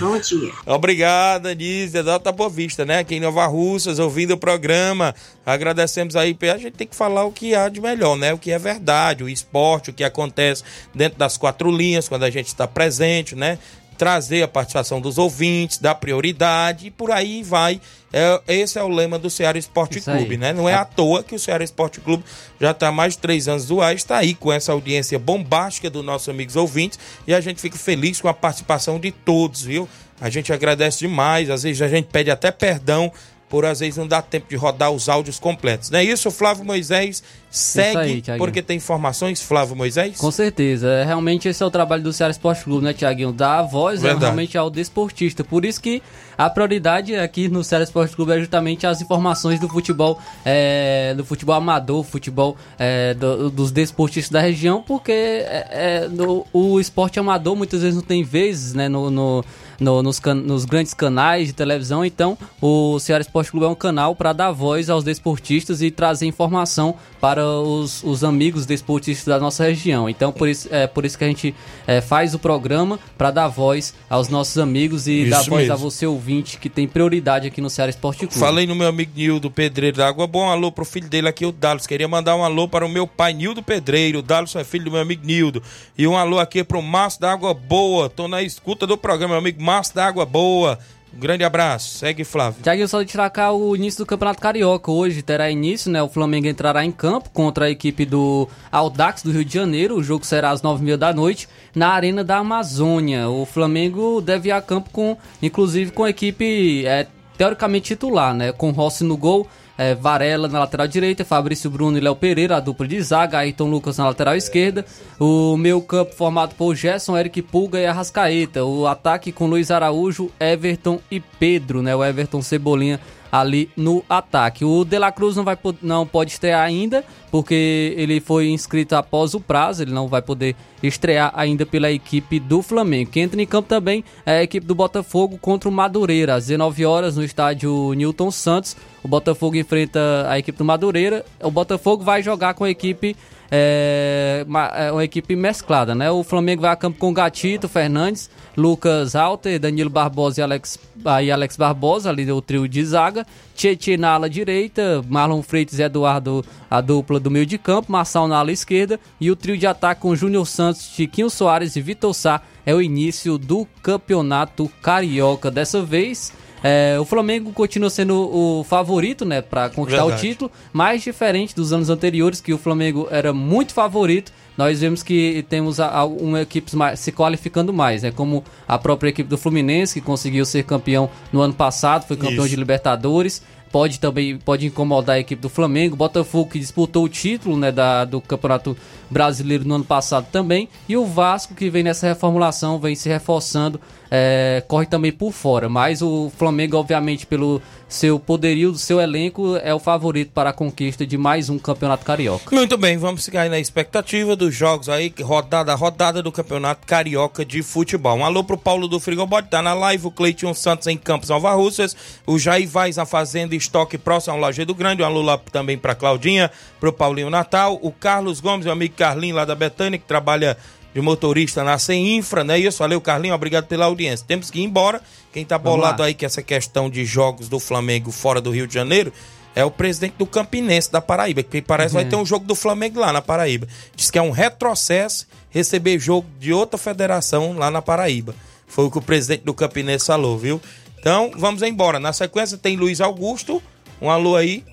[0.00, 0.50] Bom dia.
[0.64, 3.00] Obrigado, Anísia, da Alta Boa Vista, né?
[3.00, 5.14] Aqui em Nova Russas, ouvindo o programa.
[5.44, 6.34] Agradecemos aí.
[6.50, 8.32] A gente tem que falar o que há de melhor, né?
[8.32, 12.30] O que é verdade, o esporte, o que acontece dentro das quatro linhas, quando a
[12.30, 13.58] gente está presente, né?
[13.94, 17.80] Trazer a participação dos ouvintes, dar prioridade e por aí vai.
[18.12, 20.36] É, esse é o lema do Ceará Esporte Isso Clube, aí.
[20.36, 20.52] né?
[20.52, 22.22] Não é à toa que o Ceará Esporte Clube
[22.60, 25.90] já está há mais de três anos do ar, está aí com essa audiência bombástica
[25.90, 29.88] dos nossos amigos ouvintes e a gente fica feliz com a participação de todos, viu?
[30.20, 33.12] A gente agradece demais, às vezes a gente pede até perdão
[33.48, 35.90] por às vezes não dá tempo de rodar os áudios completos.
[35.90, 37.22] Não é isso, Flávio Moisés?
[37.50, 37.96] Segue,
[38.32, 40.16] aí, porque tem informações, Flávio Moisés?
[40.16, 40.88] Com certeza.
[40.88, 43.32] É, realmente esse é o trabalho do Ceará Esporte Clube, né, Tiaguinho?
[43.32, 45.44] Dar a voz é, realmente ao desportista.
[45.44, 46.02] Por isso que
[46.36, 51.24] a prioridade aqui no Ceará Esporte Clube é justamente as informações do futebol, é, do
[51.24, 57.54] futebol amador, futebol é, do- dos desportistas da região, porque é, no- o esporte amador
[57.54, 59.44] muitas vezes não tem vezes né, no, no-
[59.80, 62.04] no- nos, can- nos grandes canais de televisão.
[62.04, 66.26] Então, o Ceará Esporte Clube é um canal para dar voz aos desportistas e trazer
[66.26, 70.08] informação para os, os amigos desportistas da nossa região.
[70.08, 71.54] Então, por isso, é por isso que a gente
[71.86, 75.72] é, faz o programa para dar voz aos nossos amigos e Isso dar voz a
[75.74, 75.90] mesmo.
[75.90, 78.34] você ouvinte que tem prioridade aqui no Ceará Esporte Clube.
[78.38, 81.52] Falei no meu amigo Nildo Pedreiro da Água Bom, alô pro filho dele aqui, o
[81.52, 81.86] Dalos.
[81.86, 84.18] Queria mandar um alô para o meu pai Nildo Pedreiro.
[84.18, 85.62] O Dalos é filho do meu amigo Nildo.
[85.96, 88.08] E um alô aqui pro Márcio da Água Boa.
[88.10, 90.78] Tô na escuta do programa, meu amigo Márcio da Água Boa.
[91.16, 91.98] Um grande abraço.
[91.98, 92.60] Segue, Flávio.
[92.62, 94.90] Tiaguinho, só de destacar o início do Campeonato Carioca.
[94.90, 96.02] Hoje terá início, né?
[96.02, 99.96] O Flamengo entrará em campo contra a equipe do Audax do Rio de Janeiro.
[99.96, 103.28] O jogo será às nove e meia da noite na Arena da Amazônia.
[103.28, 107.06] O Flamengo deve ir a campo com, inclusive, com a equipe é,
[107.38, 108.50] teoricamente titular, né?
[108.50, 109.46] Com Rossi no gol.
[109.76, 113.68] É, Varela na lateral direita, Fabrício Bruno e Léo Pereira, a dupla de zaga, Ayrton
[113.68, 114.84] Lucas na lateral esquerda,
[115.18, 120.30] o meio campo formado por Gerson, Eric Pulga e Arrascaeta, o ataque com Luiz Araújo,
[120.38, 121.94] Everton e Pedro, né?
[121.94, 123.00] O Everton Cebolinha
[123.34, 124.64] ali no ataque.
[124.64, 129.34] O De La Cruz não, vai, não pode estrear ainda, porque ele foi inscrito após
[129.34, 133.10] o prazo, ele não vai poder estrear ainda pela equipe do Flamengo.
[133.10, 136.86] Quem entra em campo também é a equipe do Botafogo contra o Madureira, às 19
[136.86, 138.76] horas no estádio Newton Santos.
[139.02, 141.24] O Botafogo enfrenta a equipe do Madureira.
[141.42, 143.16] O Botafogo vai jogar com a equipe
[143.56, 146.10] é, uma, é uma equipe mesclada, né?
[146.10, 151.22] O Flamengo vai a campo com Gatito, Fernandes, Lucas Alter, Danilo Barbosa e Alex, ah,
[151.22, 153.24] e Alex Barbosa, ali o trio de zaga.
[153.54, 158.26] Tietchan na ala direita, Marlon Freitas e Eduardo, a dupla do meio de campo, Marçal
[158.26, 162.12] na ala esquerda e o trio de ataque com Júnior Santos, Chiquinho Soares e Vitor
[162.12, 165.48] Sá é o início do campeonato carioca.
[165.48, 166.32] Dessa vez
[166.66, 170.26] É, o Flamengo continua sendo o favorito, né, para conquistar Verdade.
[170.26, 174.32] o título, mais diferente dos anos anteriores, que o Flamengo era muito favorito.
[174.56, 178.10] Nós vemos que temos a- a- uma equipe mais- se qualificando mais, né?
[178.10, 182.44] Como a própria equipe do Fluminense, que conseguiu ser campeão no ano passado, foi campeão
[182.46, 182.48] Isso.
[182.50, 183.42] de Libertadores.
[183.72, 185.96] Pode também pode incomodar a equipe do Flamengo.
[185.96, 188.76] Botafogo que disputou o título né, da, do Campeonato
[189.10, 190.68] Brasileiro no ano passado também.
[190.88, 193.80] E o Vasco que vem nessa reformulação, vem se reforçando,
[194.16, 195.68] é, corre também por fora.
[195.68, 200.52] Mas o Flamengo, obviamente, pelo seu poderio, do seu elenco, é o favorito para a
[200.52, 202.54] conquista de mais um Campeonato Carioca.
[202.54, 206.86] Muito bem, vamos ficar aí na expectativa dos jogos aí, rodada a rodada do Campeonato
[206.86, 208.18] Carioca de Futebol.
[208.18, 211.52] Um alô pro Paulo do Frigobode, tá na live, o Cleiton Santos em Campos Nova
[211.52, 211.96] Russas,
[212.26, 215.94] o Jair Vaz na Fazenda Estoque próximo ao Lajeado Grande, um alô lá também pra
[215.94, 216.50] Claudinha,
[216.80, 220.56] pro Paulinho Natal, o Carlos Gomes, meu amigo Carlinho lá da Betânia, que trabalha
[220.94, 222.58] de motorista na Infra, né?
[222.58, 224.24] Isso, valeu Carlinho, obrigado pela audiência.
[224.26, 226.08] Temos que ir embora, quem tá Vamos bolado lá.
[226.08, 229.12] aí que essa questão de jogos do Flamengo fora do Rio de Janeiro,
[229.56, 232.10] é o presidente do Campinense da Paraíba, que parece que vai Uhum.
[232.10, 233.68] ter um jogo do Flamengo lá na Paraíba.
[233.94, 238.34] Diz que é um retrocesso receber jogo de outra federação lá na Paraíba.
[238.66, 240.60] Foi o que o presidente do Campinense falou, viu?
[240.98, 242.00] Então, vamos embora.
[242.00, 243.62] Na sequência tem Luiz Augusto.
[244.02, 244.64] Um alô aí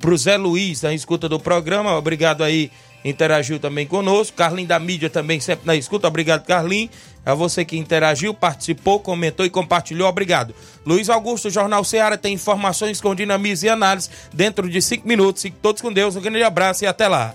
[0.00, 1.96] pro Zé Luiz, na escuta do programa.
[1.96, 2.70] Obrigado aí,
[3.04, 4.36] interagiu também conosco.
[4.36, 6.08] Carlinho da mídia também sempre na escuta.
[6.08, 6.88] Obrigado, Carlinho.
[7.24, 10.08] A você que interagiu, participou, comentou e compartilhou.
[10.08, 10.54] Obrigado.
[10.84, 15.42] Luiz Augusto, Jornal Ceará, tem informações com dinamismo e análise dentro de cinco minutos.
[15.42, 16.16] Fiquem todos com Deus.
[16.16, 17.34] Um grande abraço e até lá.